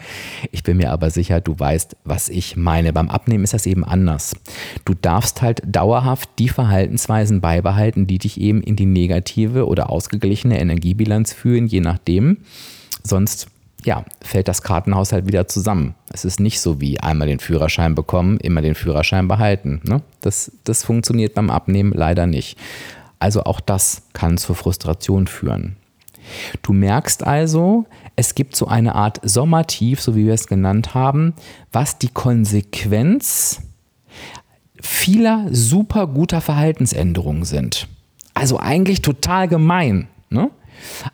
Ich 0.52 0.62
bin 0.62 0.78
mir 0.78 0.92
aber 0.92 1.10
sicher, 1.10 1.42
du 1.42 1.58
weißt, 1.58 1.98
was 2.04 2.30
ich 2.30 2.56
meine. 2.56 2.94
Beim 2.94 3.10
Abnehmen 3.10 3.44
ist 3.44 3.54
das 3.54 3.66
eben 3.66 3.84
anders. 3.84 4.36
Du 4.86 4.94
darfst 4.94 5.42
halt 5.42 5.64
dauerhaft 5.66 6.30
die 6.38 6.50
Verhaltensweisen 6.50 7.42
beibehalten, 7.42 8.06
die 8.06 8.20
dich 8.20 8.40
eben 8.40 8.62
in 8.62 8.76
die 8.76 8.86
negative 8.86 9.68
oder 9.68 9.90
ausgeglichene 9.90 10.60
Energiebilanz 10.60 11.34
führen, 11.34 11.66
je 11.66 11.82
nachdem. 11.82 12.38
Sonst 13.04 13.48
ja, 13.88 14.04
fällt 14.22 14.50
das 14.50 14.62
Kartenhaus 14.62 15.14
halt 15.14 15.28
wieder 15.28 15.48
zusammen. 15.48 15.96
Es 16.12 16.26
ist 16.26 16.42
nicht 16.42 16.60
so 16.60 16.82
wie 16.82 17.00
einmal 17.00 17.30
den 17.30 17.40
Führerschein 17.40 17.96
bekommen, 17.96 18.38
immer 18.42 18.62
den 18.62 18.76
Führerschein 18.76 19.30
behalten. 19.30 19.80
Ne? 19.86 20.02
Das, 20.20 20.52
das 20.66 20.84
funktioniert 20.84 21.34
beim 21.34 21.50
Abnehmen 21.50 21.94
leider 21.94 22.28
nicht. 22.28 22.60
Also 23.18 23.44
auch 23.44 23.62
das 23.62 24.04
kann 24.12 24.38
zur 24.38 24.56
Frustration 24.58 25.26
führen. 25.28 25.78
Du 26.62 26.74
merkst 26.74 27.26
also, 27.26 27.86
es 28.18 28.36
gibt 28.36 28.58
so 28.58 28.68
eine 28.68 28.94
Art 28.94 29.22
Sommertief, 29.24 30.02
so 30.02 30.18
wie 30.18 30.26
wir 30.26 30.34
es 30.34 30.48
genannt 30.48 30.94
haben, 30.94 31.34
was 31.72 31.98
die 31.98 32.10
Konsequenz 32.10 33.62
vieler 34.82 35.48
super 35.50 36.08
guter 36.08 36.42
Verhaltensänderungen 36.42 37.46
sind. 37.46 37.88
Also 38.34 38.60
eigentlich 38.60 39.02
total 39.02 39.48
gemein. 39.48 40.10
Ne? 40.30 40.52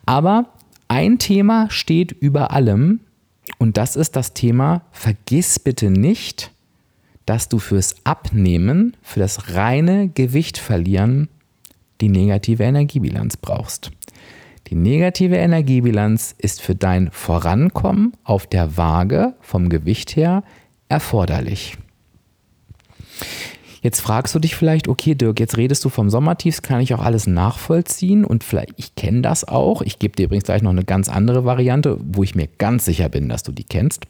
Aber 0.06 0.46
ein 0.88 1.18
Thema 1.18 1.70
steht 1.70 2.12
über 2.12 2.50
allem 2.50 3.00
und 3.58 3.76
das 3.76 3.96
ist 3.96 4.16
das 4.16 4.34
Thema, 4.34 4.82
vergiss 4.92 5.58
bitte 5.58 5.90
nicht, 5.90 6.50
dass 7.26 7.48
du 7.48 7.58
fürs 7.58 7.96
Abnehmen, 8.04 8.96
für 9.02 9.20
das 9.20 9.54
reine 9.54 10.08
Gewicht 10.08 10.58
verlieren, 10.58 11.28
die 12.00 12.08
negative 12.08 12.64
Energiebilanz 12.64 13.36
brauchst. 13.36 13.90
Die 14.68 14.74
negative 14.74 15.36
Energiebilanz 15.36 16.34
ist 16.36 16.60
für 16.60 16.74
dein 16.74 17.10
Vorankommen 17.12 18.14
auf 18.24 18.46
der 18.46 18.76
Waage 18.76 19.34
vom 19.40 19.68
Gewicht 19.68 20.16
her 20.16 20.42
erforderlich. 20.88 21.76
Jetzt 23.84 24.00
fragst 24.00 24.34
du 24.34 24.38
dich 24.38 24.56
vielleicht, 24.56 24.88
okay, 24.88 25.14
Dirk, 25.14 25.38
jetzt 25.38 25.58
redest 25.58 25.84
du 25.84 25.90
vom 25.90 26.08
Sommertiefs, 26.08 26.62
kann 26.62 26.80
ich 26.80 26.94
auch 26.94 27.02
alles 27.02 27.26
nachvollziehen 27.26 28.24
und 28.24 28.42
vielleicht, 28.42 28.72
ich 28.78 28.94
kenne 28.94 29.20
das 29.20 29.46
auch. 29.46 29.82
Ich 29.82 29.98
gebe 29.98 30.16
dir 30.16 30.24
übrigens 30.24 30.44
gleich 30.44 30.62
noch 30.62 30.70
eine 30.70 30.84
ganz 30.84 31.10
andere 31.10 31.44
Variante, 31.44 31.98
wo 32.02 32.22
ich 32.22 32.34
mir 32.34 32.48
ganz 32.48 32.86
sicher 32.86 33.10
bin, 33.10 33.28
dass 33.28 33.42
du 33.42 33.52
die 33.52 33.64
kennst. 33.64 34.06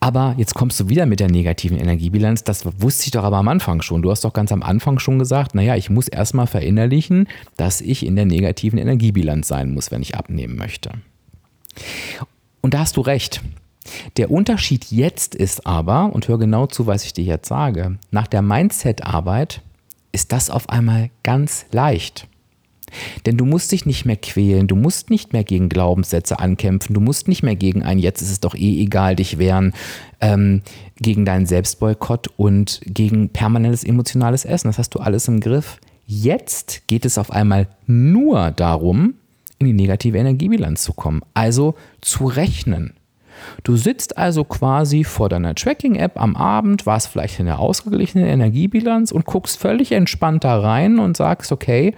Aber 0.00 0.34
jetzt 0.36 0.54
kommst 0.54 0.80
du 0.80 0.88
wieder 0.88 1.06
mit 1.06 1.20
der 1.20 1.30
negativen 1.30 1.78
Energiebilanz. 1.78 2.42
Das 2.42 2.64
wusste 2.80 3.04
ich 3.04 3.12
doch 3.12 3.22
aber 3.22 3.36
am 3.36 3.46
Anfang 3.46 3.82
schon. 3.82 4.02
Du 4.02 4.10
hast 4.10 4.24
doch 4.24 4.32
ganz 4.32 4.50
am 4.50 4.64
Anfang 4.64 4.98
schon 4.98 5.20
gesagt, 5.20 5.54
naja, 5.54 5.76
ich 5.76 5.88
muss 5.88 6.08
erstmal 6.08 6.48
verinnerlichen, 6.48 7.28
dass 7.56 7.80
ich 7.80 8.04
in 8.04 8.16
der 8.16 8.26
negativen 8.26 8.80
Energiebilanz 8.80 9.46
sein 9.46 9.72
muss, 9.72 9.92
wenn 9.92 10.02
ich 10.02 10.16
abnehmen 10.16 10.56
möchte. 10.56 10.90
Und 12.62 12.74
da 12.74 12.80
hast 12.80 12.96
du 12.96 13.00
recht. 13.00 13.42
Der 14.16 14.30
Unterschied 14.30 14.86
jetzt 14.90 15.34
ist 15.34 15.66
aber, 15.66 16.12
und 16.12 16.28
hör 16.28 16.38
genau 16.38 16.66
zu, 16.66 16.86
was 16.86 17.04
ich 17.04 17.12
dir 17.12 17.24
jetzt 17.24 17.48
sage, 17.48 17.98
nach 18.10 18.26
der 18.26 18.42
Mindset-Arbeit 18.42 19.62
ist 20.12 20.32
das 20.32 20.50
auf 20.50 20.68
einmal 20.68 21.10
ganz 21.22 21.66
leicht. 21.72 22.26
Denn 23.26 23.36
du 23.36 23.44
musst 23.44 23.72
dich 23.72 23.86
nicht 23.86 24.04
mehr 24.04 24.16
quälen, 24.16 24.66
du 24.66 24.76
musst 24.76 25.10
nicht 25.10 25.32
mehr 25.32 25.44
gegen 25.44 25.68
Glaubenssätze 25.68 26.38
ankämpfen, 26.38 26.94
du 26.94 27.00
musst 27.00 27.28
nicht 27.28 27.42
mehr 27.42 27.56
gegen 27.56 27.82
ein 27.82 27.98
Jetzt 27.98 28.22
ist 28.22 28.30
es 28.30 28.40
doch 28.40 28.54
eh 28.54 28.82
egal 28.82 29.16
dich 29.16 29.38
wehren, 29.38 29.74
ähm, 30.20 30.62
gegen 30.96 31.24
deinen 31.24 31.46
Selbstboykott 31.46 32.28
und 32.36 32.80
gegen 32.86 33.28
permanentes 33.28 33.84
emotionales 33.84 34.44
Essen. 34.44 34.68
Das 34.68 34.78
hast 34.78 34.94
du 34.94 35.00
alles 35.00 35.28
im 35.28 35.40
Griff. 35.40 35.78
Jetzt 36.06 36.86
geht 36.86 37.04
es 37.04 37.18
auf 37.18 37.30
einmal 37.30 37.68
nur 37.86 38.50
darum, 38.52 39.14
in 39.58 39.66
die 39.66 39.72
negative 39.72 40.18
Energiebilanz 40.18 40.82
zu 40.82 40.92
kommen, 40.92 41.22
also 41.34 41.74
zu 42.00 42.26
rechnen. 42.26 42.94
Du 43.62 43.76
sitzt 43.76 44.18
also 44.18 44.44
quasi 44.44 45.04
vor 45.04 45.28
deiner 45.28 45.54
Tracking-App 45.54 46.20
am 46.20 46.36
Abend, 46.36 46.86
warst 46.86 47.08
vielleicht 47.08 47.40
in 47.40 47.46
der 47.46 47.58
ausgeglichenen 47.58 48.26
Energiebilanz 48.26 49.12
und 49.12 49.26
guckst 49.26 49.58
völlig 49.58 49.92
entspannt 49.92 50.44
da 50.44 50.60
rein 50.60 50.98
und 50.98 51.16
sagst, 51.16 51.52
okay, 51.52 51.94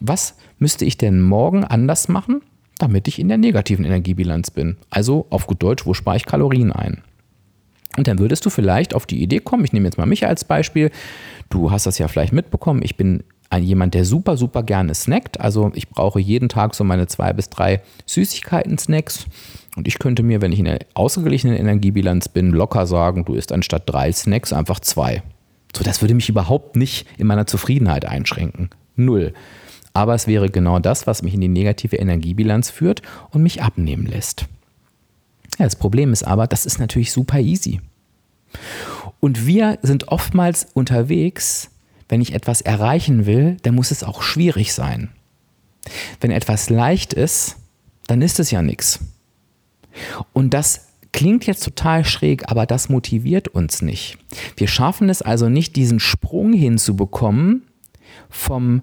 was 0.00 0.36
müsste 0.58 0.84
ich 0.84 0.96
denn 0.98 1.22
morgen 1.22 1.64
anders 1.64 2.08
machen, 2.08 2.42
damit 2.78 3.08
ich 3.08 3.18
in 3.18 3.28
der 3.28 3.38
negativen 3.38 3.84
Energiebilanz 3.84 4.50
bin? 4.50 4.76
Also 4.90 5.26
auf 5.30 5.46
gut 5.46 5.62
Deutsch, 5.62 5.86
wo 5.86 5.94
spare 5.94 6.16
ich 6.16 6.26
Kalorien 6.26 6.72
ein? 6.72 7.02
Und 7.96 8.06
dann 8.06 8.18
würdest 8.18 8.46
du 8.46 8.50
vielleicht 8.50 8.94
auf 8.94 9.04
die 9.06 9.22
Idee 9.22 9.40
kommen, 9.40 9.64
ich 9.64 9.72
nehme 9.72 9.86
jetzt 9.86 9.98
mal 9.98 10.06
mich 10.06 10.26
als 10.26 10.44
Beispiel, 10.44 10.90
du 11.48 11.70
hast 11.70 11.86
das 11.86 11.98
ja 11.98 12.08
vielleicht 12.08 12.32
mitbekommen, 12.32 12.80
ich 12.82 12.96
bin 12.96 13.24
ein 13.50 13.64
jemand, 13.64 13.94
der 13.94 14.04
super, 14.04 14.36
super 14.36 14.62
gerne 14.62 14.94
snackt. 14.94 15.40
Also 15.40 15.72
ich 15.74 15.88
brauche 15.88 16.20
jeden 16.20 16.48
Tag 16.48 16.74
so 16.74 16.84
meine 16.84 17.08
zwei 17.08 17.32
bis 17.32 17.50
drei 17.50 17.82
Süßigkeiten-Snacks. 18.06 19.26
Und 19.76 19.86
ich 19.86 19.98
könnte 19.98 20.22
mir, 20.22 20.40
wenn 20.40 20.52
ich 20.52 20.58
in 20.58 20.64
der 20.64 20.80
ausgeglichenen 20.94 21.56
Energiebilanz 21.56 22.28
bin, 22.28 22.50
locker 22.50 22.86
sagen, 22.86 23.24
du 23.24 23.34
isst 23.34 23.52
anstatt 23.52 23.84
drei 23.86 24.12
Snacks 24.12 24.52
einfach 24.52 24.80
zwei. 24.80 25.22
So, 25.76 25.84
das 25.84 26.00
würde 26.00 26.14
mich 26.14 26.28
überhaupt 26.28 26.76
nicht 26.76 27.06
in 27.18 27.26
meiner 27.26 27.46
Zufriedenheit 27.46 28.04
einschränken. 28.04 28.70
Null. 28.96 29.32
Aber 29.92 30.14
es 30.14 30.26
wäre 30.26 30.50
genau 30.50 30.78
das, 30.78 31.06
was 31.06 31.22
mich 31.22 31.34
in 31.34 31.40
die 31.40 31.48
negative 31.48 31.96
Energiebilanz 31.96 32.70
führt 32.70 33.02
und 33.30 33.42
mich 33.42 33.62
abnehmen 33.62 34.06
lässt. 34.06 34.46
Ja, 35.58 35.66
das 35.66 35.76
Problem 35.76 36.12
ist 36.12 36.24
aber, 36.24 36.46
das 36.46 36.66
ist 36.66 36.78
natürlich 36.78 37.12
super 37.12 37.38
easy. 37.38 37.80
Und 39.20 39.46
wir 39.46 39.78
sind 39.82 40.08
oftmals 40.08 40.66
unterwegs, 40.74 41.70
wenn 42.08 42.20
ich 42.20 42.34
etwas 42.34 42.60
erreichen 42.60 43.26
will, 43.26 43.56
dann 43.62 43.74
muss 43.74 43.90
es 43.90 44.02
auch 44.02 44.22
schwierig 44.22 44.72
sein. 44.72 45.10
Wenn 46.20 46.30
etwas 46.30 46.70
leicht 46.70 47.12
ist, 47.12 47.56
dann 48.06 48.22
ist 48.22 48.40
es 48.40 48.50
ja 48.50 48.62
nichts. 48.62 49.00
Und 50.32 50.54
das 50.54 50.88
klingt 51.12 51.46
jetzt 51.46 51.64
total 51.64 52.04
schräg, 52.04 52.50
aber 52.50 52.66
das 52.66 52.88
motiviert 52.88 53.48
uns 53.48 53.82
nicht. 53.82 54.18
Wir 54.56 54.68
schaffen 54.68 55.08
es 55.08 55.22
also 55.22 55.48
nicht, 55.48 55.76
diesen 55.76 56.00
Sprung 56.00 56.52
hinzubekommen 56.52 57.64
vom 58.28 58.82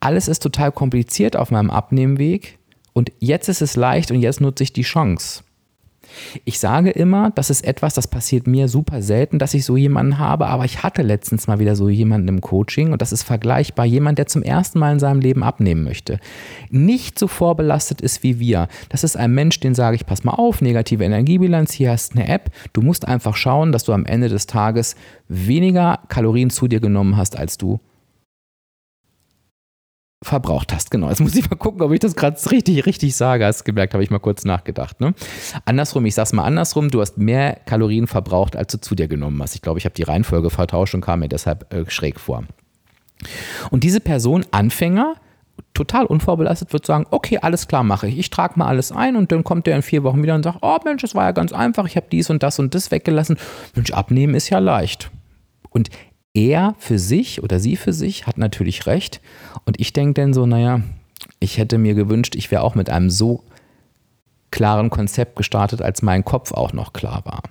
alles 0.00 0.28
ist 0.28 0.40
total 0.40 0.70
kompliziert 0.72 1.36
auf 1.36 1.50
meinem 1.50 1.70
Abnehmweg 1.70 2.58
und 2.92 3.12
jetzt 3.18 3.48
ist 3.48 3.62
es 3.62 3.76
leicht 3.76 4.10
und 4.10 4.20
jetzt 4.20 4.40
nutze 4.40 4.62
ich 4.62 4.72
die 4.72 4.82
Chance. 4.82 5.42
Ich 6.44 6.58
sage 6.58 6.90
immer, 6.90 7.30
das 7.30 7.50
ist 7.50 7.64
etwas, 7.64 7.94
das 7.94 8.06
passiert 8.06 8.46
mir 8.46 8.68
super 8.68 9.02
selten, 9.02 9.38
dass 9.38 9.54
ich 9.54 9.64
so 9.64 9.76
jemanden 9.76 10.18
habe, 10.18 10.46
aber 10.46 10.64
ich 10.64 10.82
hatte 10.82 11.02
letztens 11.02 11.46
mal 11.46 11.58
wieder 11.58 11.76
so 11.76 11.88
jemanden 11.88 12.28
im 12.28 12.40
Coaching 12.40 12.92
und 12.92 13.02
das 13.02 13.12
ist 13.12 13.22
vergleichbar. 13.22 13.86
Jemand, 13.86 14.18
der 14.18 14.26
zum 14.26 14.42
ersten 14.42 14.78
Mal 14.78 14.92
in 14.92 14.98
seinem 14.98 15.20
Leben 15.20 15.42
abnehmen 15.42 15.84
möchte. 15.84 16.18
Nicht 16.70 17.18
so 17.18 17.28
vorbelastet 17.28 18.00
ist 18.00 18.22
wie 18.22 18.38
wir. 18.38 18.68
Das 18.88 19.04
ist 19.04 19.16
ein 19.16 19.32
Mensch, 19.32 19.60
den 19.60 19.74
sage 19.74 19.96
ich, 19.96 20.06
pass 20.06 20.24
mal 20.24 20.32
auf, 20.32 20.60
negative 20.60 21.04
Energiebilanz, 21.04 21.72
hier 21.72 21.90
hast 21.90 22.12
eine 22.14 22.28
App. 22.28 22.50
Du 22.72 22.82
musst 22.82 23.06
einfach 23.06 23.36
schauen, 23.36 23.72
dass 23.72 23.84
du 23.84 23.92
am 23.92 24.06
Ende 24.06 24.28
des 24.28 24.46
Tages 24.46 24.96
weniger 25.28 26.00
Kalorien 26.08 26.50
zu 26.50 26.68
dir 26.68 26.80
genommen 26.80 27.16
hast, 27.16 27.36
als 27.36 27.58
du 27.58 27.80
verbraucht 30.22 30.72
hast. 30.72 30.90
Genau. 30.90 31.08
Jetzt 31.08 31.20
muss 31.20 31.36
ich 31.36 31.48
mal 31.48 31.56
gucken, 31.56 31.80
ob 31.82 31.92
ich 31.92 32.00
das 32.00 32.16
gerade 32.16 32.38
richtig, 32.50 32.86
richtig 32.86 33.16
sage. 33.16 33.46
Hast 33.46 33.64
gemerkt, 33.64 33.94
habe 33.94 34.02
ich 34.02 34.10
mal 34.10 34.18
kurz 34.18 34.44
nachgedacht. 34.44 35.00
Ne? 35.00 35.14
Andersrum, 35.64 36.04
ich 36.06 36.14
sag's 36.14 36.32
mal 36.32 36.44
andersrum, 36.44 36.90
du 36.90 37.00
hast 37.00 37.18
mehr 37.18 37.60
Kalorien 37.66 38.06
verbraucht, 38.06 38.56
als 38.56 38.72
du 38.72 38.80
zu 38.80 38.94
dir 38.94 39.08
genommen 39.08 39.40
hast. 39.42 39.54
Ich 39.54 39.62
glaube, 39.62 39.78
ich 39.78 39.84
habe 39.84 39.94
die 39.94 40.02
Reihenfolge 40.02 40.50
vertauscht 40.50 40.94
und 40.94 41.02
kam 41.02 41.20
mir 41.20 41.28
deshalb 41.28 41.72
äh, 41.72 41.88
schräg 41.88 42.18
vor. 42.18 42.44
Und 43.70 43.84
diese 43.84 44.00
Person, 44.00 44.44
Anfänger, 44.50 45.14
total 45.74 46.06
unvorbelastet, 46.06 46.72
wird 46.72 46.86
sagen, 46.86 47.06
okay, 47.10 47.38
alles 47.40 47.68
klar 47.68 47.84
mache 47.84 48.08
ich. 48.08 48.18
Ich 48.18 48.30
trage 48.30 48.54
mal 48.56 48.66
alles 48.66 48.90
ein 48.90 49.16
und 49.16 49.30
dann 49.30 49.44
kommt 49.44 49.66
der 49.66 49.76
in 49.76 49.82
vier 49.82 50.02
Wochen 50.02 50.22
wieder 50.22 50.34
und 50.34 50.42
sagt, 50.42 50.58
oh 50.62 50.78
Mensch, 50.84 51.02
das 51.02 51.14
war 51.14 51.24
ja 51.24 51.32
ganz 51.32 51.52
einfach, 51.52 51.86
ich 51.86 51.96
habe 51.96 52.06
dies 52.10 52.30
und 52.30 52.42
das 52.42 52.58
und 52.58 52.74
das 52.74 52.90
weggelassen. 52.90 53.38
Mensch, 53.74 53.92
abnehmen 53.92 54.34
ist 54.34 54.50
ja 54.50 54.58
leicht. 54.58 55.10
Und 55.70 55.90
er 56.34 56.74
für 56.78 56.98
sich 56.98 57.42
oder 57.42 57.60
sie 57.60 57.76
für 57.76 57.92
sich 57.92 58.26
hat 58.26 58.38
natürlich 58.38 58.86
recht. 58.86 59.20
Und 59.64 59.80
ich 59.80 59.92
denke 59.92 60.20
dann 60.20 60.34
so, 60.34 60.46
naja, 60.46 60.82
ich 61.40 61.58
hätte 61.58 61.78
mir 61.78 61.94
gewünscht, 61.94 62.34
ich 62.36 62.50
wäre 62.50 62.62
auch 62.62 62.74
mit 62.74 62.90
einem 62.90 63.10
so 63.10 63.44
klaren 64.50 64.90
Konzept 64.90 65.36
gestartet, 65.36 65.82
als 65.82 66.02
mein 66.02 66.24
Kopf 66.24 66.52
auch 66.52 66.72
noch 66.72 66.92
klar 66.92 67.22
war. 67.24 67.42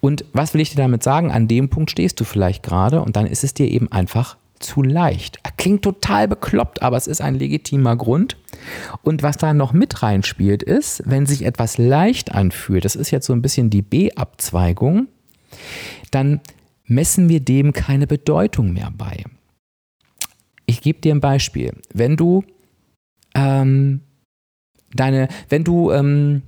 Und 0.00 0.24
was 0.32 0.54
will 0.54 0.60
ich 0.60 0.70
dir 0.70 0.76
damit 0.82 1.02
sagen? 1.02 1.30
An 1.30 1.48
dem 1.48 1.68
Punkt 1.68 1.90
stehst 1.90 2.18
du 2.18 2.24
vielleicht 2.24 2.62
gerade 2.62 3.02
und 3.02 3.16
dann 3.16 3.26
ist 3.26 3.44
es 3.44 3.54
dir 3.54 3.68
eben 3.68 3.90
einfach 3.92 4.36
zu 4.58 4.82
leicht. 4.82 5.38
Klingt 5.56 5.82
total 5.82 6.26
bekloppt, 6.28 6.82
aber 6.82 6.96
es 6.96 7.06
ist 7.06 7.20
ein 7.20 7.34
legitimer 7.34 7.96
Grund. 7.96 8.36
Und 9.02 9.22
was 9.22 9.36
da 9.36 9.52
noch 9.52 9.72
mit 9.72 10.02
reinspielt, 10.02 10.62
ist, 10.62 11.02
wenn 11.06 11.26
sich 11.26 11.44
etwas 11.44 11.78
leicht 11.78 12.32
anfühlt, 12.34 12.84
das 12.84 12.96
ist 12.96 13.10
jetzt 13.10 13.26
so 13.26 13.32
ein 13.32 13.42
bisschen 13.42 13.70
die 13.70 13.82
B-Abzweigung, 13.82 15.08
dann 16.10 16.40
messen 16.86 17.28
wir 17.28 17.40
dem 17.40 17.72
keine 17.72 18.06
Bedeutung 18.06 18.72
mehr 18.72 18.92
bei. 18.96 19.24
Ich 20.66 20.80
gebe 20.80 21.00
dir 21.00 21.14
ein 21.14 21.20
Beispiel. 21.20 21.72
Wenn 21.92 22.16
du 22.16 22.44
ähm, 23.34 24.00
deine, 24.92 25.28
wenn 25.48 25.64
du 25.64 25.90
ähm, 25.90 26.42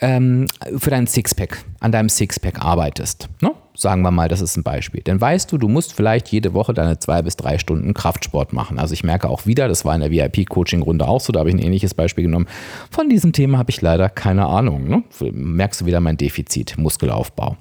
ähm, 0.00 0.46
für 0.76 0.90
dein 0.90 1.06
Sixpack, 1.06 1.64
an 1.80 1.92
deinem 1.92 2.08
Sixpack 2.08 2.60
arbeitest, 2.60 3.28
ne? 3.40 3.54
Sagen 3.74 4.02
wir 4.02 4.10
mal, 4.10 4.28
das 4.28 4.40
ist 4.40 4.56
ein 4.56 4.62
Beispiel, 4.62 5.02
dann 5.02 5.20
weißt 5.20 5.50
du, 5.50 5.58
du 5.58 5.68
musst 5.68 5.92
vielleicht 5.92 6.28
jede 6.28 6.54
Woche 6.54 6.74
deine 6.74 6.98
zwei 6.98 7.22
bis 7.22 7.36
drei 7.36 7.58
Stunden 7.58 7.94
Kraftsport 7.94 8.52
machen. 8.52 8.78
Also 8.78 8.92
ich 8.94 9.04
merke 9.04 9.28
auch 9.28 9.46
wieder, 9.46 9.68
das 9.68 9.84
war 9.84 9.94
in 9.94 10.00
der 10.00 10.10
VIP-Coaching-Runde 10.10 11.06
auch 11.06 11.20
so, 11.20 11.32
da 11.32 11.40
habe 11.40 11.48
ich 11.48 11.54
ein 11.54 11.62
ähnliches 11.62 11.94
Beispiel 11.94 12.24
genommen. 12.24 12.46
Von 12.90 13.08
diesem 13.08 13.32
Thema 13.32 13.58
habe 13.58 13.70
ich 13.70 13.80
leider 13.80 14.08
keine 14.08 14.46
Ahnung. 14.46 14.88
Ne? 14.88 15.02
Merkst 15.32 15.80
du 15.80 15.86
wieder 15.86 16.00
mein 16.00 16.16
Defizit, 16.16 16.76
Muskelaufbau. 16.76 17.56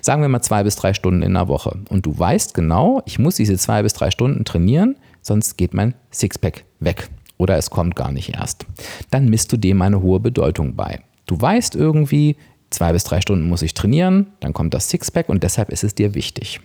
Sagen 0.00 0.22
wir 0.22 0.28
mal 0.28 0.42
zwei 0.42 0.62
bis 0.62 0.76
drei 0.76 0.94
Stunden 0.94 1.22
in 1.22 1.34
der 1.34 1.48
Woche. 1.48 1.76
Und 1.88 2.06
du 2.06 2.18
weißt 2.18 2.54
genau, 2.54 3.02
ich 3.06 3.18
muss 3.18 3.36
diese 3.36 3.56
zwei 3.56 3.82
bis 3.82 3.94
drei 3.94 4.10
Stunden 4.10 4.44
trainieren, 4.44 4.96
sonst 5.22 5.56
geht 5.56 5.74
mein 5.74 5.94
Sixpack 6.12 6.64
weg. 6.80 7.08
Oder 7.38 7.56
es 7.56 7.70
kommt 7.70 7.96
gar 7.96 8.12
nicht 8.12 8.34
erst. 8.34 8.66
Dann 9.10 9.26
misst 9.26 9.52
du 9.52 9.56
dem 9.56 9.82
eine 9.82 10.00
hohe 10.00 10.20
Bedeutung 10.20 10.74
bei. 10.74 11.00
Du 11.26 11.40
weißt 11.40 11.74
irgendwie, 11.74 12.36
zwei 12.70 12.92
bis 12.92 13.04
drei 13.04 13.20
Stunden 13.20 13.48
muss 13.48 13.62
ich 13.62 13.74
trainieren, 13.74 14.28
dann 14.40 14.52
kommt 14.52 14.74
das 14.74 14.88
Sixpack 14.88 15.28
und 15.28 15.42
deshalb 15.42 15.70
ist 15.70 15.84
es 15.84 15.94
dir 15.94 16.14
wichtig. 16.14 16.60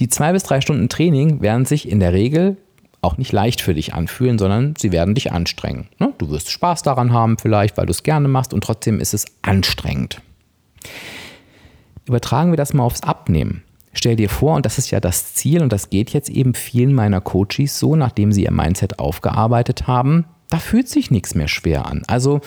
Die 0.00 0.08
zwei 0.08 0.32
bis 0.32 0.44
drei 0.44 0.60
Stunden 0.60 0.88
Training 0.88 1.40
werden 1.40 1.64
sich 1.64 1.88
in 1.88 2.00
der 2.00 2.12
Regel 2.12 2.56
auch 3.00 3.16
nicht 3.16 3.32
leicht 3.32 3.60
für 3.60 3.74
dich 3.74 3.94
anfühlen, 3.94 4.38
sondern 4.38 4.74
sie 4.76 4.92
werden 4.92 5.14
dich 5.14 5.32
anstrengen. 5.32 5.88
Ne? 5.98 6.12
Du 6.18 6.30
wirst 6.30 6.50
Spaß 6.50 6.82
daran 6.82 7.12
haben 7.12 7.38
vielleicht, 7.38 7.76
weil 7.76 7.86
du 7.86 7.92
es 7.92 8.02
gerne 8.02 8.28
machst 8.28 8.52
und 8.52 8.62
trotzdem 8.62 9.00
ist 9.00 9.14
es 9.14 9.26
anstrengend. 9.42 10.20
Übertragen 12.06 12.50
wir 12.50 12.56
das 12.56 12.74
mal 12.74 12.84
aufs 12.84 13.02
Abnehmen. 13.02 13.62
Stell 13.92 14.16
dir 14.16 14.28
vor, 14.28 14.56
und 14.56 14.66
das 14.66 14.78
ist 14.78 14.90
ja 14.90 15.00
das 15.00 15.34
Ziel, 15.34 15.62
und 15.62 15.72
das 15.72 15.90
geht 15.90 16.10
jetzt 16.10 16.28
eben 16.28 16.54
vielen 16.54 16.94
meiner 16.94 17.20
Coaches 17.20 17.78
so, 17.78 17.96
nachdem 17.96 18.32
sie 18.32 18.44
ihr 18.44 18.52
Mindset 18.52 18.98
aufgearbeitet 18.98 19.86
haben, 19.86 20.24
da 20.50 20.58
fühlt 20.58 20.88
sich 20.88 21.10
nichts 21.10 21.34
mehr 21.34 21.48
schwer 21.48 21.86
an. 21.86 22.02
Also 22.06 22.40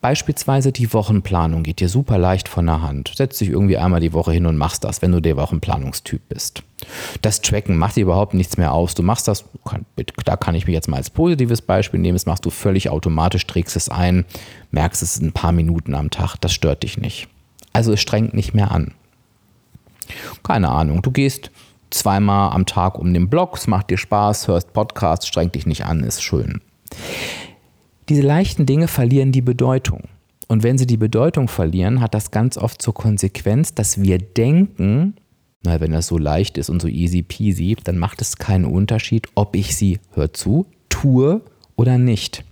Beispielsweise 0.00 0.70
die 0.70 0.92
Wochenplanung 0.92 1.64
geht 1.64 1.80
dir 1.80 1.88
super 1.88 2.18
leicht 2.18 2.48
von 2.48 2.66
der 2.66 2.82
Hand. 2.82 3.12
Setz 3.16 3.38
dich 3.38 3.48
irgendwie 3.48 3.78
einmal 3.78 3.98
die 3.98 4.12
Woche 4.12 4.30
hin 4.30 4.46
und 4.46 4.56
machst 4.56 4.84
das, 4.84 5.02
wenn 5.02 5.10
du 5.10 5.20
der 5.20 5.36
Wochenplanungstyp 5.36 6.22
bist. 6.28 6.62
Das 7.20 7.40
Tracken 7.40 7.76
macht 7.76 7.96
dir 7.96 8.02
überhaupt 8.02 8.32
nichts 8.32 8.56
mehr 8.56 8.72
aus. 8.72 8.94
Du 8.94 9.02
machst 9.02 9.26
das, 9.26 9.44
da 10.24 10.36
kann 10.36 10.54
ich 10.54 10.66
mich 10.66 10.74
jetzt 10.74 10.88
mal 10.88 10.98
als 10.98 11.10
positives 11.10 11.62
Beispiel 11.62 11.98
nehmen, 11.98 12.14
das 12.14 12.26
machst 12.26 12.46
du 12.46 12.50
völlig 12.50 12.90
automatisch, 12.90 13.44
trägst 13.48 13.74
es 13.74 13.88
ein, 13.88 14.24
merkst 14.70 15.02
es 15.02 15.20
ein 15.20 15.32
paar 15.32 15.50
Minuten 15.50 15.96
am 15.96 16.10
Tag, 16.10 16.36
das 16.36 16.52
stört 16.52 16.84
dich 16.84 16.98
nicht. 16.98 17.26
Also 17.72 17.92
es 17.92 18.00
strengt 18.00 18.34
nicht 18.34 18.54
mehr 18.54 18.70
an. 18.70 18.94
Keine 20.44 20.68
Ahnung, 20.68 21.02
du 21.02 21.10
gehst 21.10 21.50
zweimal 21.90 22.52
am 22.52 22.66
Tag 22.66 22.98
um 22.98 23.12
den 23.12 23.28
Block, 23.28 23.56
es 23.56 23.66
macht 23.66 23.90
dir 23.90 23.98
Spaß, 23.98 24.46
hörst 24.46 24.72
Podcasts, 24.72 25.26
strengt 25.26 25.56
dich 25.56 25.66
nicht 25.66 25.84
an, 25.84 26.04
ist 26.04 26.22
schön. 26.22 26.60
Diese 28.08 28.22
leichten 28.22 28.64
Dinge 28.64 28.88
verlieren 28.88 29.32
die 29.32 29.42
Bedeutung. 29.42 30.04
Und 30.46 30.62
wenn 30.62 30.78
sie 30.78 30.86
die 30.86 30.96
Bedeutung 30.96 31.46
verlieren, 31.46 32.00
hat 32.00 32.14
das 32.14 32.30
ganz 32.30 32.56
oft 32.56 32.80
zur 32.80 32.94
Konsequenz, 32.94 33.74
dass 33.74 34.00
wir 34.00 34.18
denken, 34.18 35.14
na, 35.62 35.78
wenn 35.80 35.92
das 35.92 36.06
so 36.06 36.16
leicht 36.16 36.56
ist 36.56 36.70
und 36.70 36.80
so 36.80 36.88
easy 36.88 37.22
peasy, 37.22 37.76
dann 37.84 37.98
macht 37.98 38.22
es 38.22 38.36
keinen 38.36 38.64
Unterschied, 38.64 39.26
ob 39.34 39.54
ich 39.54 39.76
sie, 39.76 39.98
hör 40.14 40.32
zu, 40.32 40.66
tue 40.88 41.42
oder 41.76 41.98
nicht. 41.98 42.44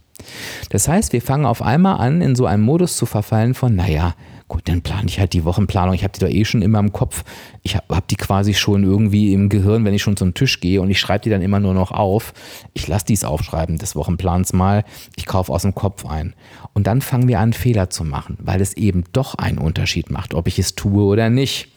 Das 0.71 0.89
heißt, 0.89 1.15
wir 1.15 1.23
fangen 1.23 1.47
auf 1.47 1.63
einmal 1.63 2.01
an, 2.01 2.21
in 2.21 2.35
so 2.35 2.45
einen 2.45 2.63
Modus 2.63 2.97
zu 2.99 3.07
verfallen 3.07 3.55
von, 3.55 3.75
naja, 3.75 4.15
Gut, 4.49 4.63
dann 4.67 4.81
plane 4.81 5.09
ich 5.09 5.19
halt 5.19 5.33
die 5.33 5.45
Wochenplanung. 5.45 5.95
Ich 5.95 6.05
habe 6.05 6.13
die 6.13 6.21
doch 6.21 6.31
eh 6.31 6.45
schon 6.45 6.63
immer 6.63 6.79
im 6.79 6.93
Kopf. 6.93 7.25
Ich 7.63 7.75
habe 7.75 7.97
hab 7.97 8.07
die 8.07 8.17
quasi 8.17 8.55
schon 8.55 8.85
irgendwie 8.85 9.33
im 9.33 9.49
Gehirn, 9.49 9.85
wenn 9.85 9.95
ich 9.95 10.03
schon 10.03 10.17
zum 10.17 10.35
Tisch 10.35 10.61
gehe 10.61 10.81
und 10.81 10.89
ich 10.89 11.01
schreibe 11.01 11.25
die 11.25 11.31
dann 11.31 11.43
immer 11.43 11.59
nur 11.59 11.75
noch 11.75 11.91
auf. 11.91 12.33
Ich 12.73 12.87
lasse 12.87 13.07
dies 13.07 13.25
aufschreiben 13.25 13.77
des 13.77 13.97
Wochenplans 13.97 14.53
mal. 14.53 14.85
Ich 15.17 15.27
kaufe 15.27 15.53
aus 15.53 15.63
dem 15.63 15.75
Kopf 15.75 16.07
ein. 16.07 16.35
Und 16.75 16.87
dann 16.87 17.01
fangen 17.01 17.27
wir 17.27 17.41
an, 17.41 17.55
Fehler 17.55 17.91
zu 17.91 18.05
machen, 18.05 18.39
weil 18.41 18.61
es 18.61 18.75
eben 18.75 19.05
doch 19.13 19.35
einen 19.35 19.59
Unterschied 19.59 20.11
macht, 20.11 20.33
ob 20.33 20.47
ich 20.47 20.61
es 20.61 20.77
tue 20.77 21.03
oder 21.03 21.29
nicht. 21.29 21.69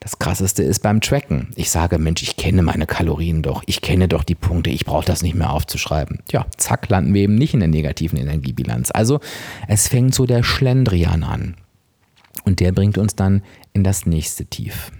Das 0.00 0.18
krasseste 0.18 0.62
ist 0.62 0.80
beim 0.80 1.00
Tracken. 1.00 1.48
Ich 1.56 1.70
sage, 1.70 1.98
Mensch, 1.98 2.22
ich 2.22 2.36
kenne 2.36 2.62
meine 2.62 2.86
Kalorien 2.86 3.42
doch, 3.42 3.62
ich 3.66 3.80
kenne 3.80 4.06
doch 4.06 4.22
die 4.22 4.36
Punkte, 4.36 4.70
ich 4.70 4.84
brauche 4.84 5.04
das 5.04 5.22
nicht 5.22 5.34
mehr 5.34 5.52
aufzuschreiben. 5.52 6.20
Ja, 6.30 6.46
zack, 6.56 6.88
landen 6.88 7.14
wir 7.14 7.22
eben 7.22 7.34
nicht 7.34 7.54
in 7.54 7.60
der 7.60 7.68
negativen 7.68 8.18
Energiebilanz. 8.18 8.90
Also 8.92 9.20
es 9.66 9.88
fängt 9.88 10.14
so 10.14 10.24
der 10.24 10.42
Schlendrian 10.44 11.24
an. 11.24 11.56
Und 12.44 12.60
der 12.60 12.72
bringt 12.72 12.96
uns 12.96 13.16
dann 13.16 13.42
in 13.72 13.82
das 13.82 14.06
nächste 14.06 14.46
Tief. 14.46 14.92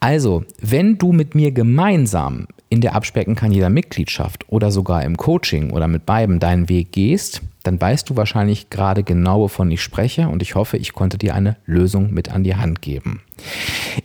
Also, 0.00 0.44
wenn 0.60 0.96
du 0.96 1.12
mit 1.12 1.34
mir 1.34 1.52
gemeinsam 1.52 2.46
in 2.70 2.80
der 2.80 2.94
Abspecken 2.94 3.34
kann 3.34 3.52
jeder 3.52 3.68
Mitgliedschaft 3.68 4.46
oder 4.48 4.70
sogar 4.70 5.04
im 5.04 5.16
Coaching 5.16 5.70
oder 5.70 5.86
mit 5.86 6.06
beiden 6.06 6.40
deinen 6.40 6.70
Weg 6.70 6.92
gehst, 6.92 7.42
dann 7.64 7.80
weißt 7.80 8.08
du 8.08 8.16
wahrscheinlich 8.16 8.68
gerade 8.68 9.02
genau, 9.02 9.40
wovon 9.40 9.70
ich 9.70 9.82
spreche 9.82 10.28
und 10.28 10.42
ich 10.42 10.54
hoffe, 10.54 10.76
ich 10.76 10.92
konnte 10.92 11.16
dir 11.18 11.34
eine 11.34 11.56
Lösung 11.64 12.12
mit 12.12 12.30
an 12.30 12.44
die 12.44 12.56
Hand 12.56 12.82
geben. 12.82 13.22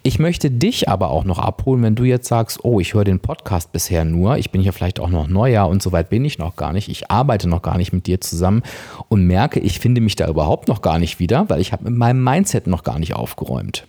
Ich 0.02 0.17
möchte 0.17 0.50
dich 0.50 0.88
aber 0.88 1.10
auch 1.12 1.26
noch 1.26 1.39
abholen, 1.39 1.84
wenn 1.84 1.95
du 1.95 2.06
jetzt 2.06 2.28
sagst, 2.28 2.63
oh, 2.63 2.80
ich 2.80 2.93
höre 2.93 3.04
den 3.04 3.19
Podcast 3.19 3.74
bisher 3.74 4.06
nur, 4.06 4.38
ich 4.38 4.52
bin 4.52 4.62
hier 4.62 4.72
vielleicht 4.72 5.00
auch 5.02 5.10
noch 5.10 5.28
neuer 5.28 5.67
und 5.67 5.84
so 5.84 5.91
weit 5.91 6.10
bin 6.10 6.24
ich 6.24 6.39
noch 6.39 6.56
gar 6.56 6.72
nicht, 6.72 6.88
ich 6.88 7.12
arbeite 7.12 7.50
noch 7.50 7.62
gar 7.62 7.78
nicht 7.78 7.91
mit 7.91 8.08
dir 8.08 8.22
zusammen 8.22 8.63
und 9.10 9.28
merke, 9.28 9.60
ich 9.60 9.80
finde 9.80 10.00
mich 10.00 10.15
da 10.15 10.30
überhaupt 10.30 10.69
noch 10.69 10.82
gar 10.82 10.98
nicht 10.98 11.19
wieder, 11.19 11.50
weil 11.50 11.60
ich 11.60 11.74
habe 11.74 11.84
mit 11.84 11.95
meinem 11.95 12.24
Mindset 12.24 12.65
noch 12.65 12.84
gar 12.84 12.98
nicht 12.98 13.13
aufgeräumt. 13.13 13.86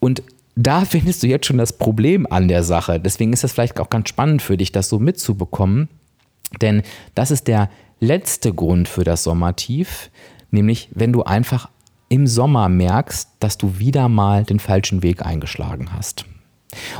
Und 0.00 0.24
da 0.56 0.84
findest 0.84 1.22
du 1.22 1.28
jetzt 1.28 1.46
schon 1.46 1.58
das 1.58 1.72
Problem 1.72 2.26
an 2.28 2.48
der 2.48 2.64
Sache. 2.64 2.98
Deswegen 2.98 3.32
ist 3.32 3.44
das 3.44 3.52
vielleicht 3.52 3.78
auch 3.78 3.90
ganz 3.90 4.08
spannend 4.08 4.42
für 4.42 4.56
dich, 4.56 4.72
das 4.72 4.88
so 4.88 4.98
mitzubekommen. 4.98 5.88
Denn 6.60 6.82
das 7.14 7.30
ist 7.30 7.48
der 7.48 7.68
letzte 8.00 8.52
Grund 8.52 8.88
für 8.88 9.04
das 9.04 9.24
Sommertief, 9.24 10.10
nämlich 10.50 10.88
wenn 10.92 11.12
du 11.12 11.22
einfach 11.22 11.68
im 12.08 12.26
Sommer 12.26 12.68
merkst, 12.68 13.30
dass 13.40 13.58
du 13.58 13.78
wieder 13.78 14.08
mal 14.08 14.44
den 14.44 14.60
falschen 14.60 15.02
Weg 15.02 15.24
eingeschlagen 15.24 15.92
hast. 15.92 16.24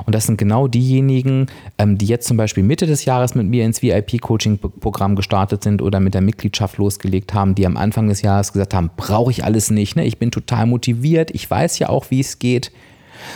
Und 0.04 0.14
das 0.14 0.26
sind 0.26 0.38
genau 0.38 0.68
diejenigen, 0.68 1.46
ähm, 1.78 1.98
die 1.98 2.06
jetzt 2.06 2.26
zum 2.26 2.36
Beispiel 2.36 2.62
Mitte 2.62 2.86
des 2.86 3.04
Jahres 3.04 3.34
mit 3.34 3.46
mir 3.46 3.64
ins 3.64 3.82
VIP-Coaching-Programm 3.82 5.16
gestartet 5.16 5.62
sind 5.62 5.82
oder 5.82 6.00
mit 6.00 6.14
der 6.14 6.22
Mitgliedschaft 6.22 6.78
losgelegt 6.78 7.34
haben, 7.34 7.54
die 7.54 7.66
am 7.66 7.76
Anfang 7.76 8.08
des 8.08 8.22
Jahres 8.22 8.52
gesagt 8.52 8.74
haben, 8.74 8.90
brauche 8.96 9.30
ich 9.30 9.44
alles 9.44 9.70
nicht, 9.70 9.96
ne? 9.96 10.04
ich 10.06 10.18
bin 10.18 10.30
total 10.30 10.66
motiviert, 10.66 11.30
ich 11.32 11.48
weiß 11.48 11.78
ja 11.78 11.88
auch, 11.88 12.10
wie 12.10 12.20
es 12.20 12.38
geht. 12.38 12.72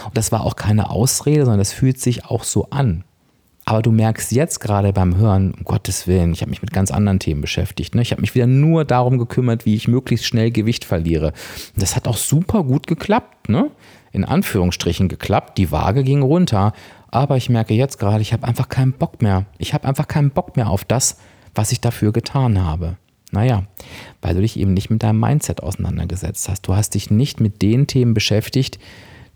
Und 0.07 0.17
das 0.17 0.33
war 0.33 0.45
auch 0.45 0.57
keine 0.57 0.91
Ausrede, 0.91 1.43
sondern 1.43 1.59
das 1.59 1.73
fühlt 1.73 2.01
sich 2.01 2.25
auch 2.25 2.45
so 2.45 2.69
an. 2.71 3.05
Aber 3.65 3.83
du 3.83 3.93
merkst 3.93 4.33
jetzt 4.33 4.59
gerade 4.59 4.93
beim 4.93 5.17
Hören, 5.17 5.53
um 5.53 5.65
Gottes 5.65 6.07
Willen, 6.07 6.33
ich 6.33 6.41
habe 6.41 6.51
mich 6.51 6.63
mit 6.63 6.73
ganz 6.73 6.91
anderen 6.91 7.21
Themen 7.21 7.41
beschäftigt. 7.41 7.95
Ne? 7.95 8.03
Ich 8.03 8.11
habe 8.11 8.21
mich 8.21 8.35
wieder 8.35 8.47
nur 8.47 8.85
darum 8.85 9.19
gekümmert, 9.19 9.65
wie 9.65 9.75
ich 9.75 9.87
möglichst 9.87 10.27
schnell 10.27 10.51
Gewicht 10.51 10.85
verliere. 10.85 11.29
Und 11.75 11.83
das 11.83 11.95
hat 11.95 12.09
auch 12.09 12.17
super 12.17 12.65
gut 12.65 12.87
geklappt, 12.87 13.49
ne? 13.49 13.71
In 14.13 14.25
Anführungsstrichen 14.25 15.09
geklappt. 15.09 15.57
Die 15.57 15.71
Waage 15.71 16.03
ging 16.03 16.23
runter. 16.23 16.73
Aber 17.13 17.37
ich 17.37 17.49
merke 17.49 17.75
jetzt 17.75 17.99
gerade, 17.99 18.23
ich 18.23 18.33
habe 18.33 18.47
einfach 18.47 18.69
keinen 18.69 18.93
Bock 18.93 19.23
mehr. 19.23 19.47
Ich 19.59 19.73
habe 19.75 19.87
einfach 19.87 20.09
keinen 20.09 20.31
Bock 20.31 20.57
mehr 20.57 20.69
auf 20.69 20.85
das, 20.85 21.19
was 21.55 21.71
ich 21.71 21.81
dafür 21.81 22.13
getan 22.13 22.65
habe. 22.65 22.97
Naja, 23.33 23.65
weil 24.23 24.35
du 24.35 24.41
dich 24.41 24.59
eben 24.59 24.75
nicht 24.75 24.91
mit 24.91 25.03
deinem 25.03 25.21
Mindset 25.21 25.63
auseinandergesetzt 25.63 26.49
hast. 26.49 26.63
Du 26.63 26.75
hast 26.75 26.95
dich 26.95 27.11
nicht 27.11 27.41
mit 27.41 27.63
den 27.63 27.87
Themen 27.87 28.15
beschäftigt, 28.15 28.79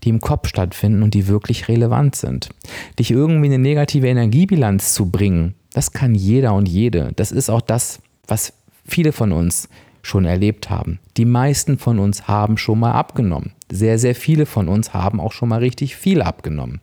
die 0.03 0.09
im 0.09 0.21
Kopf 0.21 0.47
stattfinden 0.47 1.03
und 1.03 1.13
die 1.13 1.27
wirklich 1.27 1.67
relevant 1.67 2.15
sind. 2.15 2.49
Dich 2.99 3.11
irgendwie 3.11 3.47
eine 3.47 3.59
negative 3.59 4.07
Energiebilanz 4.07 4.93
zu 4.93 5.09
bringen, 5.09 5.55
das 5.73 5.91
kann 5.91 6.15
jeder 6.15 6.53
und 6.53 6.69
jede. 6.69 7.11
Das 7.15 7.31
ist 7.31 7.49
auch 7.49 7.61
das, 7.61 7.99
was 8.27 8.53
viele 8.85 9.11
von 9.11 9.31
uns 9.31 9.67
schon 10.01 10.25
erlebt 10.25 10.69
haben. 10.69 10.99
Die 11.17 11.25
meisten 11.25 11.77
von 11.77 11.99
uns 11.99 12.27
haben 12.27 12.57
schon 12.57 12.79
mal 12.79 12.93
abgenommen. 12.93 13.53
Sehr, 13.71 13.97
sehr 13.97 14.15
viele 14.15 14.45
von 14.45 14.67
uns 14.67 14.93
haben 14.93 15.19
auch 15.19 15.31
schon 15.31 15.49
mal 15.49 15.59
richtig 15.59 15.95
viel 15.95 16.21
abgenommen. 16.21 16.79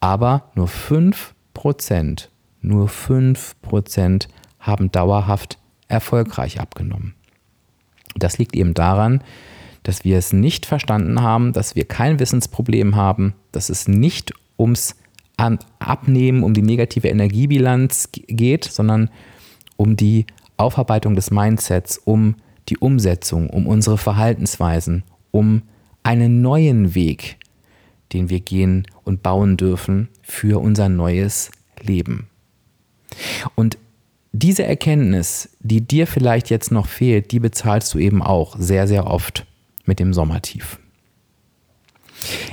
Aber 0.00 0.50
nur 0.54 0.68
5%, 0.68 2.28
nur 2.60 2.88
5% 2.88 4.28
haben 4.60 4.92
dauerhaft 4.92 5.58
erfolgreich 5.88 6.60
abgenommen. 6.60 7.14
Das 8.14 8.38
liegt 8.38 8.54
eben 8.54 8.74
daran, 8.74 9.22
dass 9.86 10.02
wir 10.02 10.18
es 10.18 10.32
nicht 10.32 10.66
verstanden 10.66 11.22
haben, 11.22 11.52
dass 11.52 11.76
wir 11.76 11.84
kein 11.84 12.18
Wissensproblem 12.18 12.96
haben, 12.96 13.34
dass 13.52 13.68
es 13.68 13.86
nicht 13.86 14.32
ums 14.58 14.96
Abnehmen, 15.36 16.42
um 16.42 16.54
die 16.54 16.62
negative 16.62 17.06
Energiebilanz 17.06 18.08
geht, 18.12 18.64
sondern 18.64 19.10
um 19.76 19.94
die 19.94 20.26
Aufarbeitung 20.56 21.14
des 21.14 21.30
Mindsets, 21.30 21.98
um 21.98 22.34
die 22.68 22.78
Umsetzung, 22.78 23.48
um 23.48 23.68
unsere 23.68 23.96
Verhaltensweisen, 23.96 25.04
um 25.30 25.62
einen 26.02 26.42
neuen 26.42 26.96
Weg, 26.96 27.36
den 28.12 28.28
wir 28.28 28.40
gehen 28.40 28.88
und 29.04 29.22
bauen 29.22 29.56
dürfen 29.56 30.08
für 30.20 30.60
unser 30.60 30.88
neues 30.88 31.52
Leben. 31.80 32.26
Und 33.54 33.78
diese 34.32 34.64
Erkenntnis, 34.64 35.50
die 35.60 35.80
dir 35.80 36.08
vielleicht 36.08 36.50
jetzt 36.50 36.72
noch 36.72 36.88
fehlt, 36.88 37.30
die 37.30 37.38
bezahlst 37.38 37.94
du 37.94 38.00
eben 38.00 38.20
auch 38.20 38.56
sehr, 38.58 38.88
sehr 38.88 39.06
oft 39.06 39.46
mit 39.86 39.98
dem 39.98 40.12
Sommertief. 40.12 40.78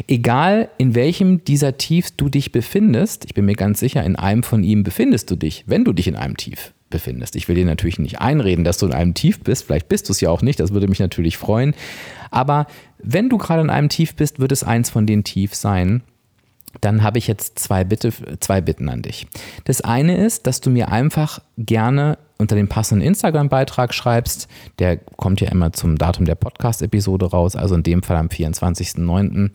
Egal 0.07 0.69
in 0.77 0.95
welchem 0.95 1.43
dieser 1.45 1.77
Tiefs 1.77 2.15
du 2.15 2.29
dich 2.29 2.51
befindest, 2.51 3.25
ich 3.25 3.33
bin 3.33 3.45
mir 3.45 3.55
ganz 3.55 3.79
sicher, 3.79 4.03
in 4.03 4.15
einem 4.15 4.43
von 4.43 4.63
ihm 4.63 4.83
befindest 4.83 5.31
du 5.31 5.35
dich, 5.35 5.63
wenn 5.67 5.85
du 5.85 5.93
dich 5.93 6.07
in 6.07 6.15
einem 6.15 6.37
Tief 6.37 6.73
befindest. 6.89 7.35
Ich 7.35 7.47
will 7.47 7.55
dir 7.55 7.65
natürlich 7.65 7.99
nicht 7.99 8.19
einreden, 8.21 8.63
dass 8.63 8.77
du 8.77 8.85
in 8.85 8.93
einem 8.93 9.13
Tief 9.13 9.39
bist, 9.39 9.65
vielleicht 9.65 9.89
bist 9.89 10.09
du 10.09 10.13
es 10.13 10.21
ja 10.21 10.29
auch 10.29 10.41
nicht, 10.41 10.59
das 10.59 10.73
würde 10.73 10.87
mich 10.87 10.99
natürlich 10.99 11.37
freuen. 11.37 11.73
Aber 12.29 12.67
wenn 12.99 13.29
du 13.29 13.37
gerade 13.37 13.61
in 13.61 13.69
einem 13.69 13.89
Tief 13.89 14.15
bist, 14.15 14.39
wird 14.39 14.51
es 14.51 14.63
eins 14.63 14.89
von 14.89 15.05
den 15.05 15.23
Tiefs 15.23 15.61
sein, 15.61 16.03
dann 16.81 17.03
habe 17.03 17.17
ich 17.17 17.27
jetzt 17.27 17.59
zwei, 17.59 17.83
Bitte, 17.83 18.11
zwei 18.39 18.61
Bitten 18.61 18.89
an 18.89 19.01
dich. 19.01 19.27
Das 19.65 19.81
eine 19.81 20.17
ist, 20.17 20.47
dass 20.47 20.61
du 20.61 20.69
mir 20.69 20.91
einfach 20.91 21.39
gerne 21.57 22.17
unter 22.37 22.55
dem 22.55 22.67
passenden 22.67 23.07
Instagram-Beitrag 23.07 23.93
schreibst. 23.93 24.47
Der 24.79 24.97
kommt 24.97 25.39
ja 25.39 25.49
immer 25.49 25.71
zum 25.71 25.97
Datum 25.97 26.25
der 26.25 26.35
Podcast-Episode 26.35 27.27
raus, 27.27 27.55
also 27.55 27.75
in 27.75 27.83
dem 27.83 28.03
Fall 28.03 28.17
am 28.17 28.27
24.09. 28.27 29.51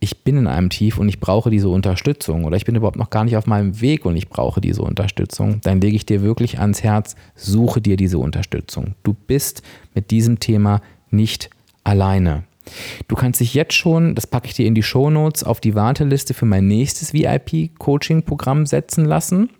ich 0.00 0.22
bin 0.22 0.36
in 0.36 0.46
einem 0.46 0.70
Tief 0.70 0.98
und 0.98 1.08
ich 1.08 1.18
brauche 1.18 1.50
diese 1.50 1.68
Unterstützung 1.68 2.44
oder 2.44 2.56
ich 2.56 2.64
bin 2.64 2.76
überhaupt 2.76 2.98
noch 2.98 3.10
gar 3.10 3.24
nicht 3.24 3.36
auf 3.36 3.46
meinem 3.46 3.80
Weg 3.80 4.04
und 4.04 4.16
ich 4.16 4.28
brauche 4.28 4.60
diese 4.60 4.82
Unterstützung, 4.82 5.60
dann 5.62 5.80
lege 5.80 5.96
ich 5.96 6.06
dir 6.06 6.22
wirklich 6.22 6.60
ans 6.60 6.82
Herz, 6.82 7.16
suche 7.34 7.80
dir 7.80 7.96
diese 7.96 8.18
Unterstützung. 8.18 8.94
Du 9.02 9.14
bist 9.14 9.62
mit 9.94 10.10
diesem 10.10 10.38
Thema 10.38 10.80
nicht 11.10 11.50
alleine. 11.82 12.44
Du 13.08 13.16
kannst 13.16 13.40
dich 13.40 13.54
jetzt 13.54 13.74
schon, 13.74 14.14
das 14.14 14.26
packe 14.26 14.46
ich 14.46 14.54
dir 14.54 14.66
in 14.66 14.74
die 14.74 14.82
Show 14.82 15.10
Notes, 15.10 15.42
auf 15.42 15.60
die 15.60 15.74
Warteliste 15.74 16.34
für 16.34 16.46
mein 16.46 16.68
nächstes 16.68 17.12
VIP-Coaching-Programm 17.14 18.66
setzen 18.66 19.04
lassen. 19.04 19.50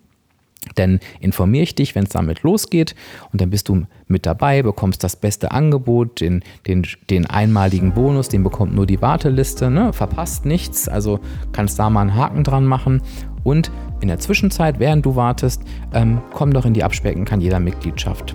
Denn 0.76 1.00
informiere 1.20 1.62
ich 1.62 1.74
dich, 1.74 1.94
wenn 1.94 2.04
es 2.04 2.10
damit 2.10 2.42
losgeht 2.42 2.94
und 3.32 3.40
dann 3.40 3.50
bist 3.50 3.68
du 3.68 3.84
mit 4.06 4.26
dabei, 4.26 4.62
bekommst 4.62 5.04
das 5.04 5.16
beste 5.16 5.52
Angebot, 5.52 6.20
den, 6.20 6.42
den, 6.66 6.86
den 7.10 7.26
einmaligen 7.26 7.94
Bonus, 7.94 8.28
den 8.28 8.42
bekommt 8.42 8.74
nur 8.74 8.86
die 8.86 9.00
Warteliste, 9.00 9.70
ne? 9.70 9.92
verpasst 9.92 10.44
nichts, 10.44 10.88
also 10.88 11.20
kannst 11.52 11.78
da 11.78 11.90
mal 11.90 12.02
einen 12.02 12.14
Haken 12.16 12.44
dran 12.44 12.64
machen 12.64 13.02
und 13.44 13.70
in 14.00 14.08
der 14.08 14.18
Zwischenzeit, 14.18 14.78
während 14.78 15.06
du 15.06 15.16
wartest, 15.16 15.62
ähm, 15.92 16.20
komm 16.32 16.52
doch 16.52 16.64
in 16.64 16.74
die 16.74 16.84
Abspecken 16.84 17.24
kann 17.24 17.40
jeder 17.40 17.60
Mitgliedschaft. 17.60 18.34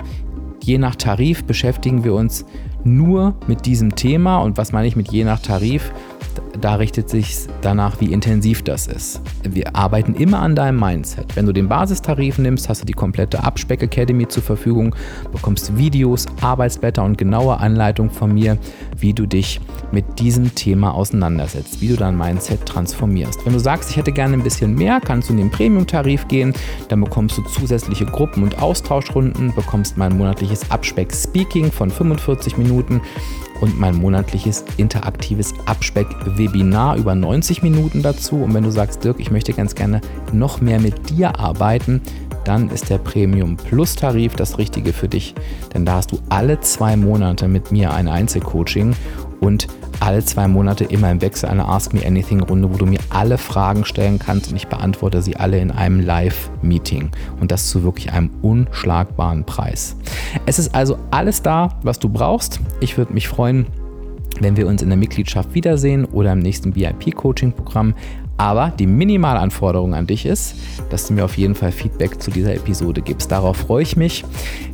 Je 0.61 0.77
nach 0.77 0.95
Tarif 0.95 1.43
beschäftigen 1.43 2.03
wir 2.03 2.13
uns 2.13 2.45
nur 2.83 3.35
mit 3.47 3.65
diesem 3.65 3.95
Thema 3.95 4.37
und 4.37 4.57
was 4.57 4.71
meine 4.71 4.87
ich 4.87 4.95
mit 4.95 5.11
je 5.11 5.23
nach 5.23 5.39
Tarif? 5.39 5.91
Da 6.59 6.75
richtet 6.75 7.09
sich 7.09 7.47
danach, 7.61 7.99
wie 7.99 8.11
intensiv 8.11 8.63
das 8.63 8.87
ist. 8.87 9.21
Wir 9.43 9.75
arbeiten 9.75 10.13
immer 10.15 10.39
an 10.39 10.55
deinem 10.55 10.79
Mindset. 10.79 11.35
Wenn 11.35 11.45
du 11.45 11.51
den 11.51 11.67
Basistarif 11.67 12.37
nimmst, 12.37 12.69
hast 12.69 12.81
du 12.81 12.85
die 12.85 12.93
komplette 12.93 13.43
Abspeck 13.43 13.81
Academy 13.81 14.27
zur 14.27 14.43
Verfügung, 14.43 14.95
bekommst 15.31 15.75
Videos, 15.77 16.25
Arbeitsblätter 16.41 17.03
und 17.03 17.17
genaue 17.17 17.57
Anleitung 17.57 18.09
von 18.09 18.33
mir, 18.33 18.57
wie 18.97 19.13
du 19.13 19.25
dich 19.25 19.59
mit 19.91 20.19
diesem 20.19 20.53
Thema 20.55 20.93
auseinandersetzt, 20.93 21.81
wie 21.81 21.89
du 21.89 21.95
dein 21.95 22.17
Mindset 22.17 22.65
transformierst. 22.65 23.45
Wenn 23.45 23.53
du 23.53 23.59
sagst, 23.59 23.89
ich 23.89 23.97
hätte 23.97 24.11
gerne 24.11 24.33
ein 24.33 24.43
bisschen 24.43 24.75
mehr, 24.75 24.99
kannst 25.01 25.29
du 25.29 25.33
in 25.33 25.39
den 25.39 25.51
Premium-Tarif 25.51 26.27
gehen, 26.27 26.53
dann 26.89 27.01
bekommst 27.01 27.37
du 27.37 27.41
zusätzliche 27.43 28.05
Gruppen- 28.05 28.43
und 28.43 28.61
Austauschrunden, 28.61 29.53
bekommst 29.55 29.97
mein 29.97 30.17
monatliches 30.17 30.69
Abspeck-Speaking 30.69 31.71
von 31.71 31.89
45 31.89 32.57
Minuten 32.57 33.01
und 33.63 33.79
mein 33.79 33.95
monatliches 33.95 34.65
interaktives 34.77 35.53
Abspeck-Webinar 36.43 36.97
über 36.97 37.15
90 37.15 37.63
Minuten 37.63 38.01
dazu. 38.01 38.43
Und 38.43 38.53
wenn 38.53 38.63
du 38.63 38.71
sagst, 38.71 39.03
Dirk, 39.03 39.19
ich 39.19 39.31
möchte 39.31 39.53
ganz 39.53 39.75
gerne 39.75 40.01
noch 40.31 40.61
mehr 40.61 40.79
mit 40.79 41.09
dir 41.09 41.39
arbeiten, 41.39 42.01
dann 42.45 42.69
ist 42.69 42.89
der 42.89 42.97
Premium 42.97 43.55
Plus 43.55 43.95
Tarif 43.95 44.35
das 44.35 44.57
Richtige 44.57 44.91
für 44.91 45.07
dich. 45.07 45.33
Denn 45.73 45.85
da 45.85 45.95
hast 45.95 46.11
du 46.11 46.19
alle 46.29 46.59
zwei 46.59 46.97
Monate 46.97 47.47
mit 47.47 47.71
mir 47.71 47.93
ein 47.93 48.07
Einzelcoaching 48.07 48.93
und 49.39 49.67
alle 50.01 50.25
zwei 50.25 50.49
Monate 50.49 50.83
immer 50.83 51.09
im 51.09 51.21
Wechsel 51.21 51.47
eine 51.47 51.65
Ask 51.65 51.93
Me 51.93 52.05
Anything 52.05 52.41
Runde, 52.41 52.69
wo 52.73 52.77
du 52.77 52.85
mir 52.85 52.99
alle 53.09 53.37
Fragen 53.37 53.85
stellen 53.85 54.19
kannst 54.19 54.49
und 54.49 54.57
ich 54.57 54.67
beantworte 54.67 55.21
sie 55.21 55.37
alle 55.37 55.59
in 55.59 55.71
einem 55.71 56.01
Live-Meeting. 56.01 57.11
Und 57.39 57.51
das 57.51 57.69
zu 57.69 57.83
wirklich 57.83 58.11
einem 58.11 58.29
unschlagbaren 58.41 59.45
Preis. 59.45 59.95
Es 60.45 60.59
ist 60.59 60.75
also 60.75 60.97
alles 61.11 61.41
da, 61.41 61.69
was 61.83 61.99
du 61.99 62.09
brauchst. 62.09 62.59
Ich 62.81 62.97
würde 62.97 63.13
mich 63.13 63.29
freuen, 63.29 63.67
wenn 64.39 64.57
wir 64.57 64.67
uns 64.67 64.81
in 64.81 64.89
der 64.89 64.97
Mitgliedschaft 64.97 65.53
wiedersehen 65.53 66.05
oder 66.05 66.33
im 66.33 66.39
nächsten 66.39 66.75
VIP-Coaching-Programm. 66.75 67.93
Aber 68.37 68.73
die 68.77 68.87
Minimalanforderung 68.87 69.93
an 69.93 70.07
dich 70.07 70.25
ist, 70.25 70.55
dass 70.89 71.07
du 71.07 71.13
mir 71.13 71.23
auf 71.23 71.37
jeden 71.37 71.53
Fall 71.53 71.71
Feedback 71.71 72.19
zu 72.21 72.31
dieser 72.31 72.55
Episode 72.55 73.01
gibst. 73.01 73.31
Darauf 73.31 73.57
freue 73.57 73.83
ich 73.83 73.95
mich 73.95 74.25